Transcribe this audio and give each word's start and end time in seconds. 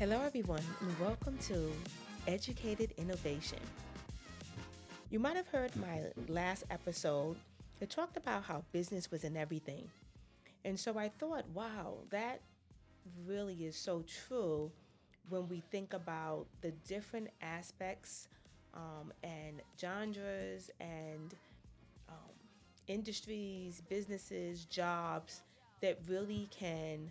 Hello, 0.00 0.22
everyone, 0.22 0.62
and 0.80 0.98
welcome 0.98 1.36
to 1.42 1.70
Educated 2.26 2.94
Innovation. 2.96 3.58
You 5.10 5.18
might 5.18 5.36
have 5.36 5.48
heard 5.48 5.76
my 5.76 6.04
last 6.26 6.64
episode 6.70 7.36
that 7.80 7.90
talked 7.90 8.16
about 8.16 8.44
how 8.44 8.64
business 8.72 9.10
was 9.10 9.24
in 9.24 9.36
everything. 9.36 9.90
And 10.64 10.80
so 10.80 10.98
I 10.98 11.10
thought, 11.10 11.46
wow, 11.52 11.98
that 12.08 12.40
really 13.26 13.66
is 13.66 13.76
so 13.76 14.02
true 14.24 14.72
when 15.28 15.46
we 15.50 15.62
think 15.70 15.92
about 15.92 16.46
the 16.62 16.70
different 16.88 17.28
aspects 17.42 18.28
um, 18.72 19.12
and 19.22 19.60
genres 19.78 20.70
and 20.80 21.34
um, 22.08 22.32
industries, 22.86 23.82
businesses, 23.90 24.64
jobs 24.64 25.42
that 25.82 25.98
really 26.08 26.48
can 26.50 27.10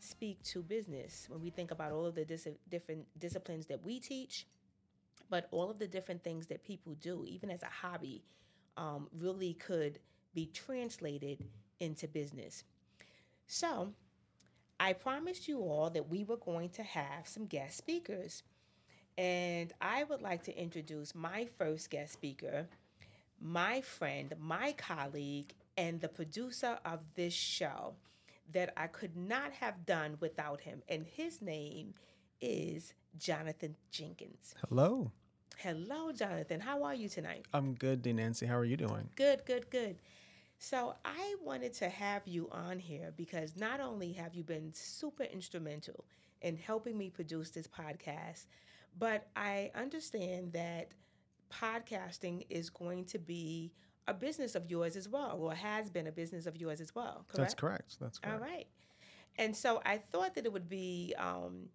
speak 0.00 0.42
to 0.44 0.62
business 0.62 1.26
when 1.28 1.40
we 1.40 1.50
think 1.50 1.70
about 1.70 1.92
all 1.92 2.06
of 2.06 2.14
the 2.14 2.24
dis- 2.24 2.48
different 2.68 3.06
disciplines 3.18 3.66
that 3.66 3.84
we 3.84 4.00
teach, 4.00 4.46
but 5.30 5.48
all 5.50 5.70
of 5.70 5.78
the 5.78 5.86
different 5.86 6.22
things 6.22 6.46
that 6.46 6.64
people 6.64 6.94
do, 7.00 7.24
even 7.26 7.50
as 7.50 7.62
a 7.62 7.66
hobby, 7.66 8.22
um, 8.76 9.08
really 9.18 9.54
could 9.54 9.98
be 10.34 10.46
translated 10.46 11.44
into 11.80 12.06
business. 12.06 12.64
So, 13.46 13.92
I 14.80 14.92
promised 14.92 15.48
you 15.48 15.60
all 15.60 15.90
that 15.90 16.08
we 16.08 16.22
were 16.22 16.36
going 16.36 16.70
to 16.70 16.82
have 16.82 17.26
some 17.26 17.46
guest 17.46 17.76
speakers. 17.76 18.44
And 19.16 19.72
I 19.80 20.04
would 20.04 20.22
like 20.22 20.44
to 20.44 20.56
introduce 20.56 21.14
my 21.14 21.48
first 21.58 21.90
guest 21.90 22.12
speaker, 22.12 22.68
my 23.40 23.80
friend, 23.80 24.32
my 24.38 24.72
colleague, 24.72 25.54
and 25.76 26.00
the 26.00 26.08
producer 26.08 26.78
of 26.84 27.00
this 27.16 27.34
show 27.34 27.94
that 28.52 28.72
I 28.76 28.86
could 28.86 29.16
not 29.16 29.52
have 29.52 29.84
done 29.86 30.16
without 30.20 30.60
him. 30.60 30.82
And 30.88 31.06
his 31.06 31.42
name 31.42 31.94
is 32.40 32.94
Jonathan 33.16 33.76
Jenkins. 33.90 34.54
Hello. 34.68 35.12
Hello, 35.58 36.12
Jonathan. 36.12 36.60
How 36.60 36.84
are 36.84 36.94
you 36.94 37.08
tonight? 37.08 37.46
I'm 37.52 37.74
good, 37.74 38.02
D. 38.02 38.12
Nancy. 38.12 38.46
How 38.46 38.56
are 38.56 38.64
you 38.64 38.76
doing? 38.76 39.08
Good, 39.16 39.44
good, 39.44 39.70
good. 39.70 39.96
So 40.58 40.94
I 41.04 41.36
wanted 41.42 41.72
to 41.74 41.88
have 41.88 42.22
you 42.26 42.48
on 42.50 42.78
here 42.78 43.12
because 43.16 43.56
not 43.56 43.80
only 43.80 44.12
have 44.12 44.34
you 44.34 44.42
been 44.42 44.72
super 44.72 45.24
instrumental 45.24 46.04
in 46.42 46.56
helping 46.56 46.96
me 46.96 47.10
produce 47.10 47.50
this 47.50 47.66
podcast, 47.66 48.46
but 48.98 49.28
I 49.36 49.70
understand 49.74 50.52
that 50.52 50.88
podcasting 51.52 52.46
is 52.50 52.70
going 52.70 53.04
to 53.06 53.18
be 53.18 53.72
a 54.08 54.14
business 54.14 54.54
of 54.56 54.70
yours 54.70 54.96
as 54.96 55.08
well, 55.08 55.38
or 55.40 55.54
has 55.54 55.90
been 55.90 56.06
a 56.08 56.12
business 56.12 56.46
of 56.46 56.56
yours 56.56 56.80
as 56.80 56.94
well. 56.94 57.24
Correct? 57.28 57.36
That's 57.36 57.54
correct. 57.54 57.96
That's 58.00 58.18
correct. 58.18 58.42
All 58.42 58.48
right. 58.48 58.66
And 59.36 59.54
so 59.56 59.80
I 59.86 59.98
thought 59.98 60.34
that 60.34 60.44
it 60.46 60.52
would 60.52 60.68
be 60.68 61.14
um, 61.18 61.68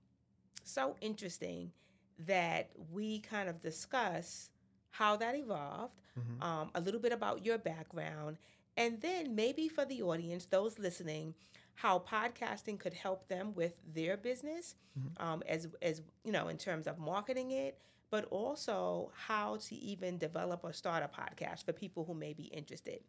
so 0.64 0.95
interesting 1.02 1.72
that 2.20 2.70
we 2.92 3.20
kind 3.20 3.48
of 3.50 3.59
discuss 3.61 4.50
how 4.92 5.16
that 5.17 5.36
evolved, 5.36 5.94
Mm-hmm. 6.20 6.44
um, 6.44 6.70
a 6.76 6.81
little 6.81 7.00
bit 7.00 7.11
about 7.11 7.44
your 7.44 7.58
background, 7.58 8.38
and 8.78 9.02
then 9.02 9.34
maybe 9.36 9.67
for 9.67 9.84
the 9.86 10.04
audience, 10.04 10.45
those 10.45 10.78
listening, 10.78 11.34
how 11.73 11.98
podcasting 11.98 12.78
could 12.80 12.94
help 12.94 13.28
them 13.30 13.54
with 13.56 13.73
their 13.95 14.16
business, 14.17 14.76
Mm-hmm. 15.00 15.28
um, 15.28 15.42
as 15.48 15.67
as 15.81 16.02
you 16.23 16.31
know, 16.31 16.50
in 16.50 16.58
terms 16.58 16.86
of 16.86 17.00
marketing 17.00 17.50
it, 17.52 17.80
but 18.14 18.25
also 18.25 19.09
how 19.16 19.56
to 19.56 19.73
even 19.73 20.19
develop 20.19 20.64
or 20.64 20.72
start 20.72 21.02
a 21.02 21.08
podcast 21.08 21.66
for 21.66 21.73
people 21.73 22.06
who 22.06 22.14
may 22.14 22.31
be 22.31 22.44
interested. 22.44 23.00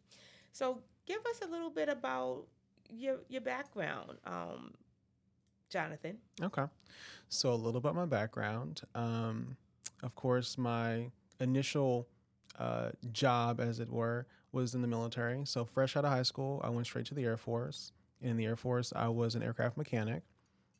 So, 0.51 0.81
give 1.05 1.19
us 1.27 1.41
a 1.43 1.47
little 1.47 1.69
bit 1.69 1.89
about 1.89 2.47
your 2.89 3.17
your 3.29 3.41
background, 3.41 4.17
um, 4.25 4.73
Jonathan. 5.69 6.17
Okay. 6.41 6.63
So, 7.29 7.53
a 7.53 7.53
little 7.53 7.77
about 7.77 7.93
my 7.93 8.07
background. 8.07 8.81
Um, 8.95 9.57
of 10.01 10.15
course, 10.15 10.57
my 10.57 11.11
initial 11.39 12.07
uh, 12.57 12.89
job, 13.11 13.59
as 13.59 13.79
it 13.79 13.91
were, 13.91 14.25
was 14.53 14.73
in 14.73 14.81
the 14.81 14.87
military. 14.87 15.45
So, 15.45 15.65
fresh 15.65 15.95
out 15.95 16.05
of 16.05 16.09
high 16.09 16.23
school, 16.23 16.61
I 16.63 16.71
went 16.71 16.87
straight 16.87 17.05
to 17.05 17.13
the 17.13 17.25
Air 17.25 17.37
Force. 17.37 17.91
In 18.21 18.37
the 18.37 18.45
Air 18.45 18.55
Force, 18.55 18.91
I 18.95 19.09
was 19.09 19.35
an 19.35 19.43
aircraft 19.43 19.77
mechanic. 19.77 20.23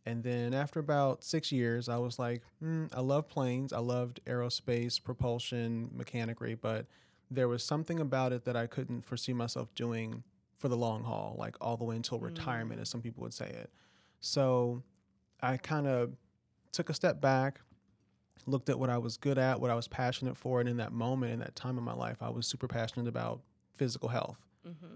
And 0.05 0.23
then 0.23 0.53
after 0.53 0.79
about 0.79 1.23
six 1.23 1.51
years, 1.51 1.89
I 1.89 1.97
was 1.97 2.19
like, 2.19 2.43
hmm, 2.59 2.85
I 2.93 2.99
love 3.01 3.27
planes. 3.27 3.73
I 3.73 3.79
loved 3.79 4.19
aerospace, 4.25 5.03
propulsion, 5.03 5.89
mechanicry, 5.97 6.57
but 6.59 6.85
there 7.31 7.47
was 7.47 7.63
something 7.63 7.99
about 7.99 8.31
it 8.31 8.45
that 8.45 8.55
I 8.55 8.67
couldn't 8.67 9.01
foresee 9.01 9.33
myself 9.33 9.73
doing 9.73 10.23
for 10.57 10.69
the 10.69 10.77
long 10.77 11.03
haul, 11.03 11.35
like 11.39 11.55
all 11.59 11.75
the 11.75 11.83
way 11.83 11.95
until 11.95 12.19
retirement, 12.19 12.79
as 12.79 12.89
some 12.89 13.01
people 13.01 13.23
would 13.23 13.33
say 13.33 13.47
it. 13.47 13.71
So 14.19 14.83
I 15.41 15.57
kind 15.57 15.87
of 15.87 16.11
took 16.71 16.89
a 16.89 16.93
step 16.93 17.19
back, 17.19 17.61
looked 18.45 18.69
at 18.69 18.77
what 18.77 18.91
I 18.91 18.99
was 18.99 19.17
good 19.17 19.37
at, 19.39 19.59
what 19.59 19.71
I 19.71 19.75
was 19.75 19.87
passionate 19.87 20.37
for. 20.37 20.59
And 20.59 20.69
in 20.69 20.77
that 20.77 20.91
moment, 20.91 21.33
in 21.33 21.39
that 21.39 21.55
time 21.55 21.77
in 21.79 21.83
my 21.83 21.93
life, 21.93 22.17
I 22.21 22.29
was 22.29 22.45
super 22.45 22.67
passionate 22.67 23.07
about 23.07 23.41
physical 23.73 24.09
health. 24.09 24.37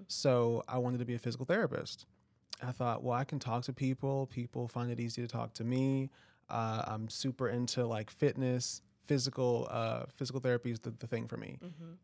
So 0.07 0.63
I 0.67 0.77
wanted 0.77 0.99
to 0.99 1.05
be 1.05 1.15
a 1.15 1.19
physical 1.19 1.45
therapist. 1.45 2.05
I 2.61 2.71
thought, 2.71 3.03
well, 3.03 3.15
I 3.17 3.23
can 3.23 3.39
talk 3.39 3.63
to 3.65 3.73
people. 3.73 4.27
People 4.27 4.67
find 4.67 4.91
it 4.91 4.99
easy 4.99 5.21
to 5.21 5.27
talk 5.27 5.53
to 5.55 5.63
me. 5.63 6.09
Uh, 6.49 6.83
I'm 6.87 7.09
super 7.09 7.47
into 7.49 7.85
like 7.85 8.09
fitness, 8.09 8.81
physical, 9.07 9.67
uh, 9.69 10.03
physical 10.15 10.39
therapy 10.41 10.71
is 10.71 10.79
the, 10.79 10.91
the 10.91 11.07
thing 11.07 11.27
for 11.27 11.37
me. 11.37 11.57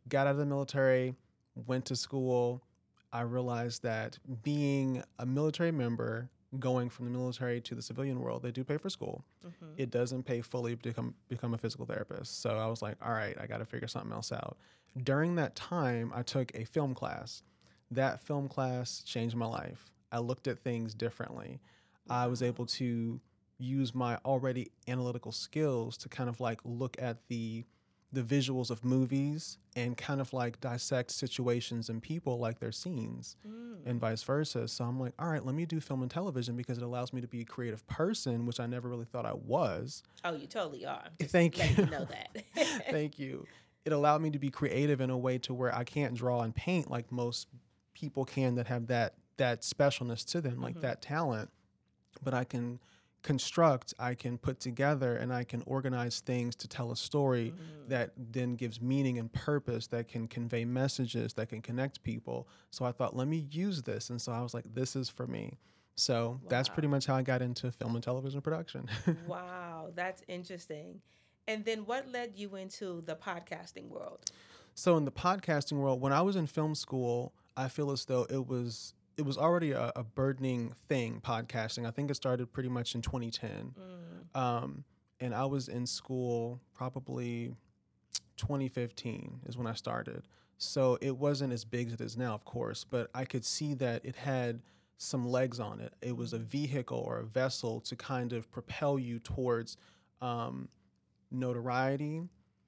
Got 0.10 0.28
out 0.28 0.32
of 0.32 0.38
the 0.38 0.46
military, 0.46 1.16
went 1.68 1.86
to 1.86 1.96
school. 1.96 2.62
I 3.12 3.22
realized 3.22 3.84
that 3.84 4.18
being 4.44 5.04
a 5.20 5.26
military 5.26 5.72
member, 5.72 6.30
going 6.60 6.90
from 6.90 7.06
the 7.06 7.12
military 7.12 7.60
to 7.62 7.76
the 7.76 7.82
civilian 7.82 8.20
world, 8.22 8.42
they 8.42 8.52
do 8.52 8.64
pay 8.64 8.78
for 8.78 8.90
school. 8.90 9.26
It 9.78 9.90
doesn't 9.90 10.24
pay 10.24 10.42
fully 10.42 10.76
to 10.76 10.82
become 10.90 11.14
become 11.28 11.54
a 11.54 11.58
physical 11.58 11.86
therapist. 11.86 12.42
So 12.42 12.58
I 12.58 12.68
was 12.68 12.82
like, 12.82 12.96
all 13.02 13.12
right, 13.12 13.36
I 13.40 13.46
got 13.46 13.58
to 13.58 13.66
figure 13.66 13.88
something 13.88 14.12
else 14.12 14.32
out. 14.32 14.58
During 15.04 15.36
that 15.36 15.56
time, 15.56 16.12
I 16.16 16.22
took 16.24 16.54
a 16.56 16.64
film 16.66 16.94
class. 16.94 17.44
That 17.92 18.22
film 18.22 18.48
class 18.48 19.04
changed 19.04 19.36
my 19.36 19.46
life. 19.48 19.92
I 20.12 20.20
looked 20.20 20.48
at 20.48 20.60
things 20.60 20.94
differently. 20.94 21.60
I 22.10 22.28
was 22.28 22.42
able 22.42 22.66
to 22.68 23.20
use 23.58 23.96
my 23.96 24.18
already 24.26 24.72
analytical 24.88 25.32
skills 25.32 25.98
to 25.98 26.10
kind 26.10 26.30
of 26.30 26.40
like 26.40 26.60
look 26.64 26.96
at 27.00 27.28
the 27.28 27.66
the 28.12 28.22
visuals 28.22 28.70
of 28.70 28.84
movies 28.86 29.58
and 29.76 29.98
kind 29.98 30.22
of 30.22 30.32
like 30.32 30.60
dissect 30.62 31.12
situations 31.12 31.90
and 31.90 32.02
people 32.02 32.40
like 32.40 32.60
their 32.60 32.72
scenes 32.72 33.36
mm. 33.46 33.78
and 33.86 34.00
vice 34.00 34.24
versa. 34.24 34.68
So 34.70 34.86
I'm 34.86 35.00
like, 35.00 35.14
all 35.20 35.28
right, 35.28 35.46
let 35.46 35.54
me 35.54 35.66
do 35.66 35.82
film 35.82 36.02
and 36.02 36.10
television 36.10 36.56
because 36.56 36.78
it 36.78 36.84
allows 36.84 37.12
me 37.12 37.20
to 37.20 37.28
be 37.28 37.42
a 37.42 37.46
creative 37.46 37.86
person, 37.88 38.46
which 38.46 38.60
I 38.60 38.68
never 38.68 38.88
really 38.88 39.06
thought 39.06 39.26
I 39.26 39.34
was. 39.34 40.02
Oh, 40.24 40.34
you 40.34 40.48
totally 40.48 40.86
are. 40.86 41.04
Just 41.20 41.34
Thank 41.34 41.58
you. 41.58 41.84
you 41.84 41.90
know 41.90 42.06
that. 42.06 42.44
Thank 42.90 43.20
you. 43.20 43.46
It 43.84 43.92
allowed 43.92 44.22
me 44.22 44.30
to 44.32 44.40
be 44.40 44.50
creative 44.50 45.02
in 45.02 45.10
a 45.10 45.18
way 45.18 45.38
to 45.40 45.54
where 45.54 45.76
I 45.76 45.84
can't 45.84 46.14
draw 46.16 46.42
and 46.42 46.56
paint 46.56 46.90
like 46.90 47.12
most 47.12 47.48
people 47.94 48.24
can 48.24 48.56
that 48.56 48.68
have 48.68 48.88
that 48.88 49.16
that 49.38 49.62
specialness 49.62 50.26
to 50.32 50.42
them, 50.42 50.62
like 50.62 50.74
mm-hmm. 50.74 50.82
that 50.82 51.02
talent. 51.02 51.50
But 52.24 52.34
I 52.34 52.44
can 52.44 52.80
construct, 53.24 53.94
I 53.98 54.14
can 54.14 54.38
put 54.38 54.60
together, 54.60 55.16
and 55.16 55.34
I 55.34 55.44
can 55.44 55.64
organize 55.66 56.20
things 56.20 56.56
to 56.58 56.68
tell 56.68 56.92
a 56.92 56.96
story 56.96 57.54
mm-hmm. 57.56 57.90
that 57.90 58.12
then 58.18 58.56
gives 58.56 58.82
meaning 58.82 59.18
and 59.18 59.32
purpose, 59.34 59.88
that 59.88 60.08
can 60.08 60.28
convey 60.28 60.64
messages, 60.64 61.34
that 61.34 61.50
can 61.50 61.62
connect 61.62 62.04
people. 62.04 62.48
So 62.70 62.86
I 62.86 62.92
thought, 62.92 63.16
let 63.16 63.28
me 63.28 63.48
use 63.50 63.82
this. 63.82 64.10
And 64.10 64.22
so 64.22 64.32
I 64.32 64.42
was 64.42 64.54
like, 64.54 64.66
this 64.74 64.96
is 64.96 65.10
for 65.10 65.26
me. 65.26 65.58
So 65.96 66.40
that's 66.50 66.68
pretty 66.70 66.88
much 66.88 67.06
how 67.06 67.16
I 67.16 67.22
got 67.22 67.42
into 67.42 67.72
film 67.72 67.96
and 67.96 68.04
television 68.04 68.42
production. 68.42 68.90
wow, 69.28 69.92
that's 69.96 70.22
interesting. 70.28 71.02
And 71.48 71.64
then 71.64 71.86
what 71.86 72.12
led 72.12 72.34
you 72.36 72.56
into 72.56 73.02
the 73.06 73.16
podcasting 73.16 73.88
world? 73.90 74.20
So 74.76 74.98
in 74.98 75.06
the 75.06 75.12
podcasting 75.12 75.78
world, 75.78 76.02
when 76.02 76.12
I 76.12 76.22
was 76.22 76.36
in 76.36 76.48
film 76.48 76.76
school, 76.76 77.34
I 77.56 77.70
feel 77.70 77.92
as 77.92 78.06
though 78.06 78.28
it 78.30 78.46
was 78.46 78.94
it 79.18 79.26
was 79.26 79.38
already 79.38 79.72
a, 79.72 79.92
a 79.96 80.04
burdening 80.04 80.74
thing. 80.88 81.22
Podcasting. 81.24 81.88
I 81.88 81.92
think 81.92 82.12
it 82.12 82.16
started 82.16 82.52
pretty 82.52 82.70
much 82.70 82.96
in 82.96 83.02
2010, 83.02 83.74
um, 84.34 84.84
and 85.20 85.34
I 85.34 85.46
was 85.46 85.68
in 85.68 85.86
school 85.86 86.60
probably 86.74 87.56
2015 88.38 89.42
is 89.48 89.58
when 89.58 89.68
I 89.68 89.74
started. 89.74 90.24
So 90.58 90.98
it 91.02 91.18
wasn't 91.18 91.52
as 91.54 91.66
big 91.66 91.88
as 91.88 91.94
it 91.94 92.02
is 92.02 92.18
now, 92.18 92.34
of 92.34 92.46
course, 92.46 92.86
but 92.90 93.10
I 93.14 93.26
could 93.26 93.44
see 93.46 93.74
that 93.76 94.06
it 94.06 94.16
had 94.16 94.62
some 94.98 95.28
legs 95.28 95.60
on 95.60 95.82
it. 95.82 95.94
It 96.02 96.16
was 96.16 96.32
a 96.34 96.38
vehicle 96.38 96.98
or 96.98 97.20
a 97.20 97.26
vessel 97.26 97.82
to 97.82 97.96
kind 97.96 98.32
of 98.32 98.50
propel 98.52 98.98
you 98.98 99.20
towards 99.20 99.76
um, 100.22 100.70
notoriety, 101.30 102.22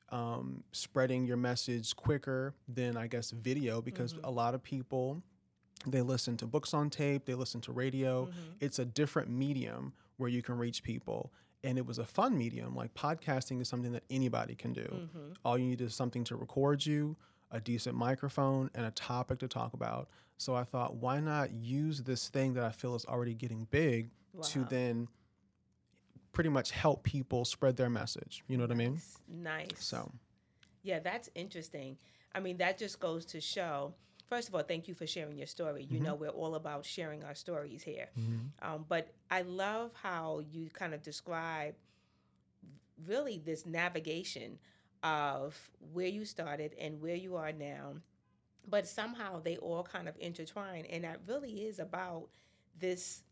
um, 0.10 0.64
spreading 0.72 1.26
your 1.26 1.38
message 1.38 1.96
quicker 1.96 2.54
than 2.68 2.98
I 2.98 3.08
guess 3.08 3.32
video 3.32 3.82
because 3.82 4.16
a 4.24 4.32
lot 4.32 4.54
of 4.54 4.64
people 4.64 5.24
they 5.86 6.02
listen 6.02 6.38
to 6.38 6.46
books 6.46 6.74
on 6.74 6.90
tape, 6.90 7.26
they 7.26 7.36
listen 7.36 7.62
to 7.62 7.72
radio. 7.72 8.26
Mm-hmm. 8.26 8.40
It's 8.60 8.80
a 8.80 8.86
different 8.86 9.30
medium 9.30 9.94
where 10.18 10.30
you 10.30 10.42
can 10.42 10.58
reach 10.58 10.84
people. 10.84 11.32
And 11.64 11.78
it 11.78 11.86
was 11.86 11.98
a 11.98 12.06
fun 12.06 12.38
medium. 12.38 12.76
Like 12.76 12.94
podcasting 12.94 13.62
is 13.62 13.68
something 13.68 13.92
that 13.92 14.04
anybody 14.10 14.56
can 14.56 14.74
do. 14.74 14.82
Mm-hmm. 14.82 15.34
All 15.44 15.58
you 15.58 15.66
need 15.66 15.82
is 15.82 15.94
something 15.96 16.24
to 16.26 16.36
record 16.36 16.86
you, 16.86 17.18
a 17.52 17.60
decent 17.60 17.96
microphone, 17.96 18.70
and 18.76 18.86
a 18.86 18.92
topic 18.92 19.40
to 19.40 19.48
talk 19.48 19.74
about. 19.74 20.08
So 20.38 20.56
I 20.56 20.64
thought, 20.64 20.96
why 20.96 21.20
not 21.20 21.52
use 21.52 22.04
this 22.04 22.30
thing 22.30 22.54
that 22.54 22.64
I 22.64 22.70
feel 22.70 22.96
is 22.96 23.06
already 23.06 23.34
getting 23.34 23.68
big 23.72 24.12
to 24.44 24.64
then 24.66 25.08
pretty 26.32 26.50
much 26.52 26.70
help 26.70 27.02
people 27.02 27.44
spread 27.46 27.76
their 27.78 27.90
message. 27.90 28.44
You 28.48 28.58
know 28.58 28.64
what 28.64 28.72
I 28.72 28.76
mean? 28.76 29.02
Nice. 29.28 29.72
So, 29.80 30.12
Yeah, 30.84 31.00
that's 31.00 31.32
interesting. 31.34 31.98
I 32.36 32.40
mean, 32.40 32.58
that 32.58 32.78
just 32.78 33.00
goes 33.00 33.26
to 33.26 33.42
show. 33.42 33.96
First 34.30 34.50
of 34.50 34.56
all, 34.56 34.64
thank 34.64 34.88
you 34.88 34.94
for 34.94 35.08
sharing 35.08 35.38
your 35.38 35.48
story. 35.48 35.88
You 35.90 36.00
know, 36.00 36.16
we're 36.16 36.30
all 36.30 36.56
about 36.56 36.86
sharing 36.86 37.24
our 37.24 37.34
stories 37.36 37.82
here. 37.84 38.10
Um, 38.62 38.86
but 38.88 39.14
I 39.32 39.42
love 39.44 39.92
how 40.02 40.42
you 40.52 40.70
kind 40.70 40.94
of 40.94 41.02
describe 41.02 41.76
really 43.06 43.42
this 43.44 43.66
navigation 43.66 44.60
of 45.04 45.70
where 45.94 46.08
you 46.08 46.26
started 46.26 46.76
and 46.80 47.02
where 47.02 47.16
you 47.16 47.36
are 47.36 47.54
now. 47.54 47.94
But 48.70 48.86
somehow 48.88 49.40
they 49.40 49.56
all 49.58 49.84
kind 49.84 50.10
of 50.10 50.16
intertwine. 50.20 50.86
And 50.90 51.06
that 51.06 51.22
really 51.26 51.62
is 51.62 51.80
about 51.80 52.28
this 52.78 53.24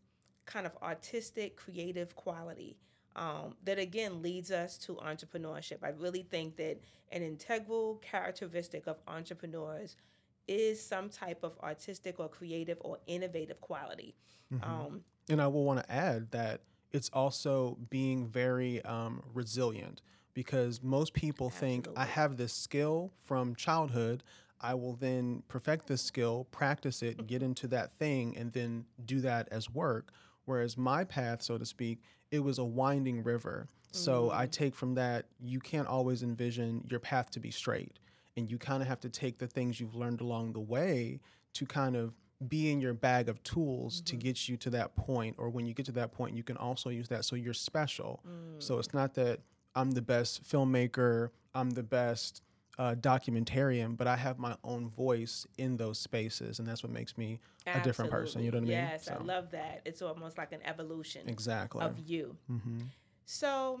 kind 0.46 0.64
of 0.64 0.72
artistic, 0.82 1.56
creative 1.56 2.16
quality 2.16 2.78
um, 3.16 3.56
that 3.64 3.78
again 3.78 4.22
leads 4.22 4.50
us 4.50 4.78
to 4.78 4.94
entrepreneurship. 4.94 5.78
I 5.82 5.88
really 5.88 6.22
think 6.22 6.56
that 6.56 6.80
an 7.12 7.22
integral 7.22 7.96
characteristic 7.96 8.86
of 8.86 8.98
entrepreneurs 9.08 9.96
is 10.48 10.82
some 10.84 11.08
type 11.08 11.42
of 11.42 11.58
artistic 11.62 12.20
or 12.20 12.28
creative 12.28 12.78
or 12.80 12.98
innovative 13.06 13.60
quality. 13.60 14.14
Um, 14.62 15.00
and 15.28 15.42
I 15.42 15.48
will 15.48 15.64
want 15.64 15.80
to 15.80 15.92
add 15.92 16.30
that 16.30 16.60
it's 16.92 17.10
also 17.12 17.76
being 17.90 18.26
very 18.28 18.82
um, 18.84 19.22
resilient 19.34 20.02
because 20.34 20.82
most 20.82 21.14
people 21.14 21.50
think 21.50 21.88
I 21.96 22.04
have 22.04 22.36
this 22.36 22.52
skill 22.52 23.12
from 23.24 23.54
childhood. 23.54 24.22
I 24.60 24.74
will 24.74 24.94
then 24.94 25.42
perfect 25.48 25.86
this 25.86 26.02
skill, 26.02 26.46
practice 26.50 27.02
it, 27.02 27.26
get 27.26 27.42
into 27.42 27.66
that 27.68 27.98
thing, 27.98 28.36
and 28.36 28.52
then 28.52 28.84
do 29.04 29.20
that 29.20 29.48
as 29.50 29.68
work. 29.68 30.10
Whereas 30.44 30.78
my 30.78 31.04
path, 31.04 31.42
so 31.42 31.58
to 31.58 31.66
speak, 31.66 32.00
it 32.30 32.40
was 32.40 32.58
a 32.58 32.64
winding 32.64 33.22
river. 33.22 33.68
So 33.92 34.30
I 34.30 34.46
take 34.46 34.74
from 34.74 34.94
that, 34.96 35.24
you 35.40 35.58
can't 35.58 35.88
always 35.88 36.22
envision 36.22 36.86
your 36.90 37.00
path 37.00 37.30
to 37.30 37.40
be 37.40 37.50
straight. 37.50 37.98
And 38.36 38.50
you 38.50 38.58
kind 38.58 38.82
of 38.82 38.88
have 38.88 39.00
to 39.00 39.08
take 39.08 39.38
the 39.38 39.46
things 39.46 39.80
you've 39.80 39.94
learned 39.94 40.20
along 40.20 40.52
the 40.52 40.60
way 40.60 41.20
to 41.54 41.64
kind 41.66 41.96
of 41.96 42.14
be 42.48 42.70
in 42.70 42.80
your 42.80 42.92
bag 42.92 43.30
of 43.30 43.42
tools 43.42 44.02
to 44.02 44.14
get 44.14 44.46
you 44.48 44.58
to 44.58 44.70
that 44.70 44.94
point. 44.94 45.36
Or 45.38 45.48
when 45.48 45.64
you 45.64 45.72
get 45.72 45.86
to 45.86 45.92
that 45.92 46.12
point, 46.12 46.36
you 46.36 46.42
can 46.42 46.56
also 46.58 46.90
use 46.90 47.08
that 47.08 47.24
so 47.24 47.34
you're 47.34 47.54
special. 47.54 48.22
So 48.58 48.78
it's 48.78 48.92
not 48.92 49.14
that 49.14 49.40
I'm 49.74 49.92
the 49.92 50.02
best 50.02 50.44
filmmaker, 50.44 51.30
I'm 51.54 51.70
the 51.70 51.82
best 51.82 52.42
uh, 52.78 52.94
documentarian, 52.94 53.96
but 53.96 54.06
I 54.06 54.16
have 54.16 54.38
my 54.38 54.54
own 54.62 54.88
voice 54.88 55.46
in 55.56 55.78
those 55.78 55.98
spaces. 55.98 56.58
And 56.58 56.68
that's 56.68 56.82
what 56.82 56.92
makes 56.92 57.16
me 57.16 57.40
a 57.74 57.80
different 57.80 58.10
person. 58.10 58.42
You 58.42 58.50
know 58.50 58.58
what 58.58 58.64
I 58.64 58.66
mean? 58.66 58.78
Yes, 58.78 59.08
I 59.08 59.16
love 59.22 59.50
that. 59.52 59.80
It's 59.86 60.02
almost 60.02 60.36
like 60.36 60.52
an 60.52 60.60
evolution 60.62 61.26
Exactly. 61.26 61.84
of 61.84 61.98
you. 61.98 62.36
hmm 62.48 62.80
So 63.24 63.80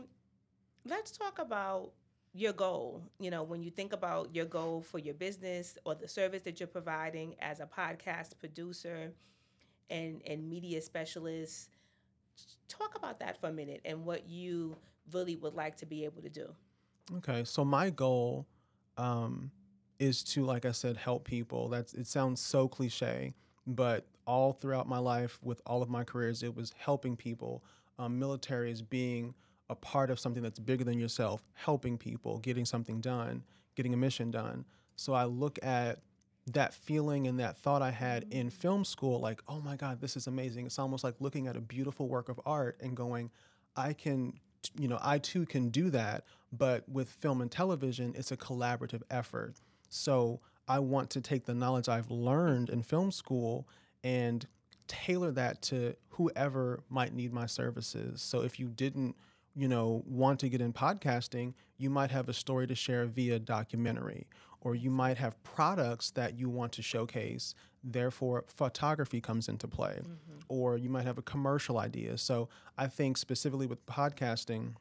let's 0.86 1.10
talk 1.12 1.38
about 1.38 1.92
your 2.36 2.52
goal. 2.52 3.02
You 3.18 3.30
know, 3.30 3.42
when 3.42 3.62
you 3.62 3.70
think 3.70 3.92
about 3.92 4.34
your 4.34 4.44
goal 4.44 4.82
for 4.82 4.98
your 4.98 5.14
business 5.14 5.78
or 5.84 5.94
the 5.94 6.06
service 6.06 6.42
that 6.42 6.60
you're 6.60 6.66
providing 6.66 7.34
as 7.40 7.60
a 7.60 7.66
podcast 7.66 8.38
producer 8.38 9.12
and, 9.88 10.20
and 10.26 10.48
media 10.48 10.82
specialist, 10.82 11.70
talk 12.68 12.94
about 12.96 13.20
that 13.20 13.40
for 13.40 13.48
a 13.48 13.52
minute 13.52 13.80
and 13.84 14.04
what 14.04 14.28
you 14.28 14.76
really 15.12 15.36
would 15.36 15.54
like 15.54 15.76
to 15.76 15.86
be 15.86 16.04
able 16.04 16.20
to 16.22 16.28
do. 16.28 16.48
Okay, 17.18 17.44
so 17.44 17.64
my 17.64 17.88
goal 17.90 18.46
um, 18.98 19.50
is 19.98 20.22
to, 20.24 20.44
like 20.44 20.66
I 20.66 20.72
said, 20.72 20.96
help 20.96 21.24
people. 21.24 21.68
That's 21.68 21.94
it 21.94 22.06
sounds 22.06 22.40
so 22.40 22.68
cliche, 22.68 23.34
but 23.66 24.06
all 24.26 24.52
throughout 24.52 24.88
my 24.88 24.98
life, 24.98 25.38
with 25.42 25.62
all 25.64 25.82
of 25.82 25.88
my 25.88 26.04
careers, 26.04 26.42
it 26.42 26.54
was 26.54 26.74
helping 26.76 27.16
people. 27.16 27.64
Um, 27.98 28.18
military 28.18 28.72
is 28.72 28.82
being 28.82 29.34
a 29.68 29.74
part 29.74 30.10
of 30.10 30.20
something 30.20 30.42
that's 30.42 30.58
bigger 30.58 30.84
than 30.84 30.98
yourself, 30.98 31.42
helping 31.54 31.98
people, 31.98 32.38
getting 32.38 32.64
something 32.64 33.00
done, 33.00 33.42
getting 33.74 33.94
a 33.94 33.96
mission 33.96 34.30
done. 34.30 34.64
So 34.96 35.12
I 35.12 35.24
look 35.24 35.58
at 35.62 36.00
that 36.52 36.74
feeling 36.74 37.26
and 37.26 37.40
that 37.40 37.58
thought 37.58 37.82
I 37.82 37.90
had 37.90 38.24
mm-hmm. 38.24 38.38
in 38.38 38.50
film 38.50 38.84
school, 38.84 39.20
like, 39.20 39.40
oh 39.48 39.60
my 39.60 39.76
God, 39.76 40.00
this 40.00 40.16
is 40.16 40.26
amazing. 40.26 40.66
It's 40.66 40.78
almost 40.78 41.04
like 41.04 41.14
looking 41.20 41.46
at 41.46 41.56
a 41.56 41.60
beautiful 41.60 42.08
work 42.08 42.28
of 42.28 42.40
art 42.46 42.78
and 42.80 42.96
going, 42.96 43.30
I 43.74 43.92
can, 43.92 44.34
you 44.78 44.88
know, 44.88 44.98
I 45.02 45.18
too 45.18 45.44
can 45.46 45.70
do 45.70 45.90
that. 45.90 46.24
But 46.52 46.88
with 46.88 47.10
film 47.10 47.40
and 47.40 47.50
television, 47.50 48.14
it's 48.16 48.30
a 48.30 48.36
collaborative 48.36 49.02
effort. 49.10 49.56
So 49.88 50.40
I 50.68 50.78
want 50.78 51.10
to 51.10 51.20
take 51.20 51.44
the 51.44 51.54
knowledge 51.54 51.88
I've 51.88 52.10
learned 52.10 52.70
in 52.70 52.82
film 52.82 53.10
school 53.10 53.68
and 54.04 54.46
tailor 54.86 55.32
that 55.32 55.62
to 55.62 55.94
whoever 56.10 56.82
might 56.88 57.12
need 57.12 57.32
my 57.32 57.46
services. 57.46 58.22
So 58.22 58.42
if 58.42 58.60
you 58.60 58.68
didn't, 58.68 59.16
you 59.56 59.68
know, 59.68 60.02
want 60.06 60.38
to 60.40 60.48
get 60.48 60.60
in 60.60 60.72
podcasting, 60.72 61.54
you 61.78 61.88
might 61.88 62.10
have 62.10 62.28
a 62.28 62.32
story 62.34 62.66
to 62.66 62.74
share 62.74 63.06
via 63.06 63.38
documentary, 63.38 64.26
or 64.60 64.74
you 64.74 64.90
might 64.90 65.16
have 65.16 65.42
products 65.42 66.10
that 66.10 66.38
you 66.38 66.48
want 66.50 66.72
to 66.72 66.82
showcase. 66.82 67.54
Therefore, 67.82 68.44
photography 68.46 69.20
comes 69.20 69.48
into 69.48 69.66
play, 69.66 70.00
mm-hmm. 70.02 70.38
or 70.48 70.76
you 70.76 70.90
might 70.90 71.06
have 71.06 71.18
a 71.18 71.22
commercial 71.22 71.78
idea. 71.78 72.18
So 72.18 72.48
I 72.76 72.86
think 72.86 73.16
specifically 73.16 73.66
with 73.66 73.84
podcasting, 73.86 74.74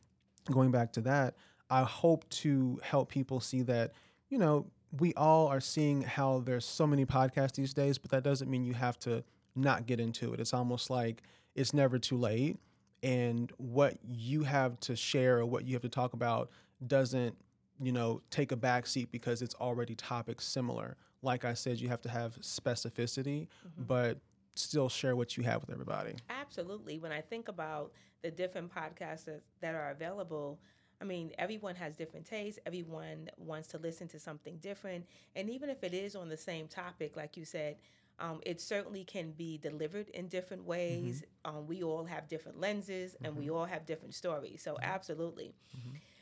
going 0.51 0.72
back 0.72 0.92
to 0.94 1.01
that, 1.01 1.36
I 1.69 1.83
hope 1.83 2.27
to 2.30 2.80
help 2.83 3.10
people 3.10 3.39
see 3.39 3.62
that, 3.63 3.94
you 4.30 4.38
know, 4.38 4.66
we 5.00 5.13
all 5.16 5.48
are 5.48 5.62
seeing 5.62 6.01
how 6.01 6.39
there's 6.39 6.66
so 6.66 6.86
many 6.86 7.06
podcasts 7.06 7.54
these 7.54 7.74
days, 7.74 7.98
but 7.98 8.12
that 8.12 8.24
doesn't 8.24 8.50
mean 8.50 8.63
you 8.63 8.74
have 8.74 9.00
to 9.00 9.24
not 9.56 9.86
get 9.86 10.00
into 10.00 10.33
it. 10.33 10.39
It's 10.39 10.54
almost 10.54 10.89
like 10.89 11.24
it's 11.56 11.74
never 11.74 11.98
too 11.98 12.18
late. 12.18 12.57
And 13.06 13.52
what 13.57 14.00
you 14.04 14.44
have 14.44 14.80
to 14.81 14.96
share 14.96 15.38
or 15.38 15.46
what 15.46 15.63
you 15.66 15.75
have 15.75 15.84
to 15.84 15.90
talk 15.90 16.13
about 16.13 16.50
doesn't, 16.88 17.38
you 17.80 17.92
know, 17.92 18.22
take 18.31 18.52
a 18.52 18.56
back 18.56 18.88
seat 18.88 19.12
because 19.12 19.44
it's 19.44 19.54
already 19.56 19.94
topics 19.94 20.44
similar. 20.44 20.98
Like 21.22 21.46
I 21.46 21.54
said, 21.54 21.80
you 21.80 21.88
have 21.90 22.02
to 22.02 22.10
have 22.10 22.36
specificity, 22.42 23.48
mm-hmm. 23.48 23.84
but 23.86 24.18
still 24.56 24.90
share 24.90 25.16
what 25.16 25.38
you 25.38 25.44
have 25.44 25.62
with 25.62 25.69
everybody. 25.69 26.16
Absolutely. 26.31 26.98
When 26.98 27.12
I 27.12 27.22
think 27.22 27.48
about 27.48 27.92
the 28.24 28.31
different 28.31 28.74
podcasts 28.74 29.25
that, 29.25 29.44
that 29.62 29.75
are 29.75 29.92
available, 29.92 30.60
I 31.00 31.04
mean, 31.06 31.31
everyone 31.38 31.75
has 31.75 31.96
different 31.96 32.25
tastes. 32.25 32.60
Everyone 32.66 33.30
wants 33.38 33.68
to 33.69 33.78
listen 33.78 34.08
to 34.08 34.19
something 34.19 34.58
different. 34.58 35.06
And 35.36 35.48
even 35.50 35.69
if 35.69 35.84
it 35.84 35.94
is 35.94 36.16
on 36.16 36.30
the 36.30 36.38
same 36.38 36.68
topic, 36.68 37.15
like 37.15 37.38
you 37.38 37.46
said, 37.46 37.75
um, 38.19 38.39
it 38.45 38.62
certainly 38.62 39.03
can 39.03 39.31
be 39.31 39.57
delivered 39.57 40.10
in 40.10 40.27
different 40.27 40.63
ways. 40.65 41.24
Um, 41.43 41.67
we 41.67 41.84
all 41.84 42.05
have 42.05 42.27
different 42.27 42.60
lenses 42.60 43.15
and 43.24 43.36
we 43.36 43.50
all 43.50 43.65
have 43.65 43.86
different 43.86 44.13
stories. 44.15 44.62
So, 44.63 44.77
absolutely. 44.81 45.53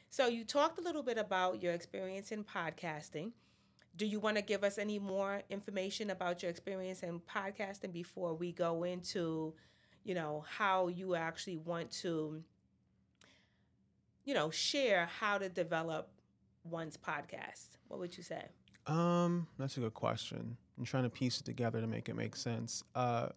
So, 0.09 0.27
you 0.27 0.43
talked 0.43 0.79
a 0.79 0.81
little 0.81 1.03
bit 1.03 1.17
about 1.17 1.61
your 1.61 1.73
experience 1.73 2.31
in 2.31 2.43
podcasting. 2.43 3.31
Do 3.95 4.05
you 4.07 4.19
want 4.19 4.37
to 4.37 4.41
give 4.43 4.63
us 4.63 4.77
any 4.79 4.97
more 4.97 5.43
information 5.49 6.09
about 6.09 6.41
your 6.41 6.49
experience 6.49 7.03
in 7.03 7.19
podcasting 7.21 7.93
before 7.93 8.33
we 8.33 8.51
go 8.51 8.83
into, 8.83 9.53
you 10.03 10.15
know, 10.15 10.43
how 10.49 10.87
you 10.87 11.13
actually 11.15 11.57
want 11.57 11.91
to, 12.01 12.43
you 14.25 14.33
know, 14.33 14.49
share 14.49 15.05
how 15.19 15.37
to 15.37 15.47
develop 15.47 16.09
one's 16.63 16.97
podcast? 16.97 17.77
What 17.87 17.99
would 17.99 18.17
you 18.17 18.23
say? 18.23 18.45
Um, 18.87 19.47
that's 19.57 19.77
a 19.77 19.81
good 19.81 19.93
question. 19.93 20.57
I'm 20.77 20.85
trying 20.85 21.03
to 21.03 21.09
piece 21.09 21.39
it 21.39 21.45
together 21.45 21.79
to 21.79 21.87
make 21.87 22.09
it 22.09 22.15
make 22.15 22.35
sense. 22.35 22.83
Uh, 22.95 23.29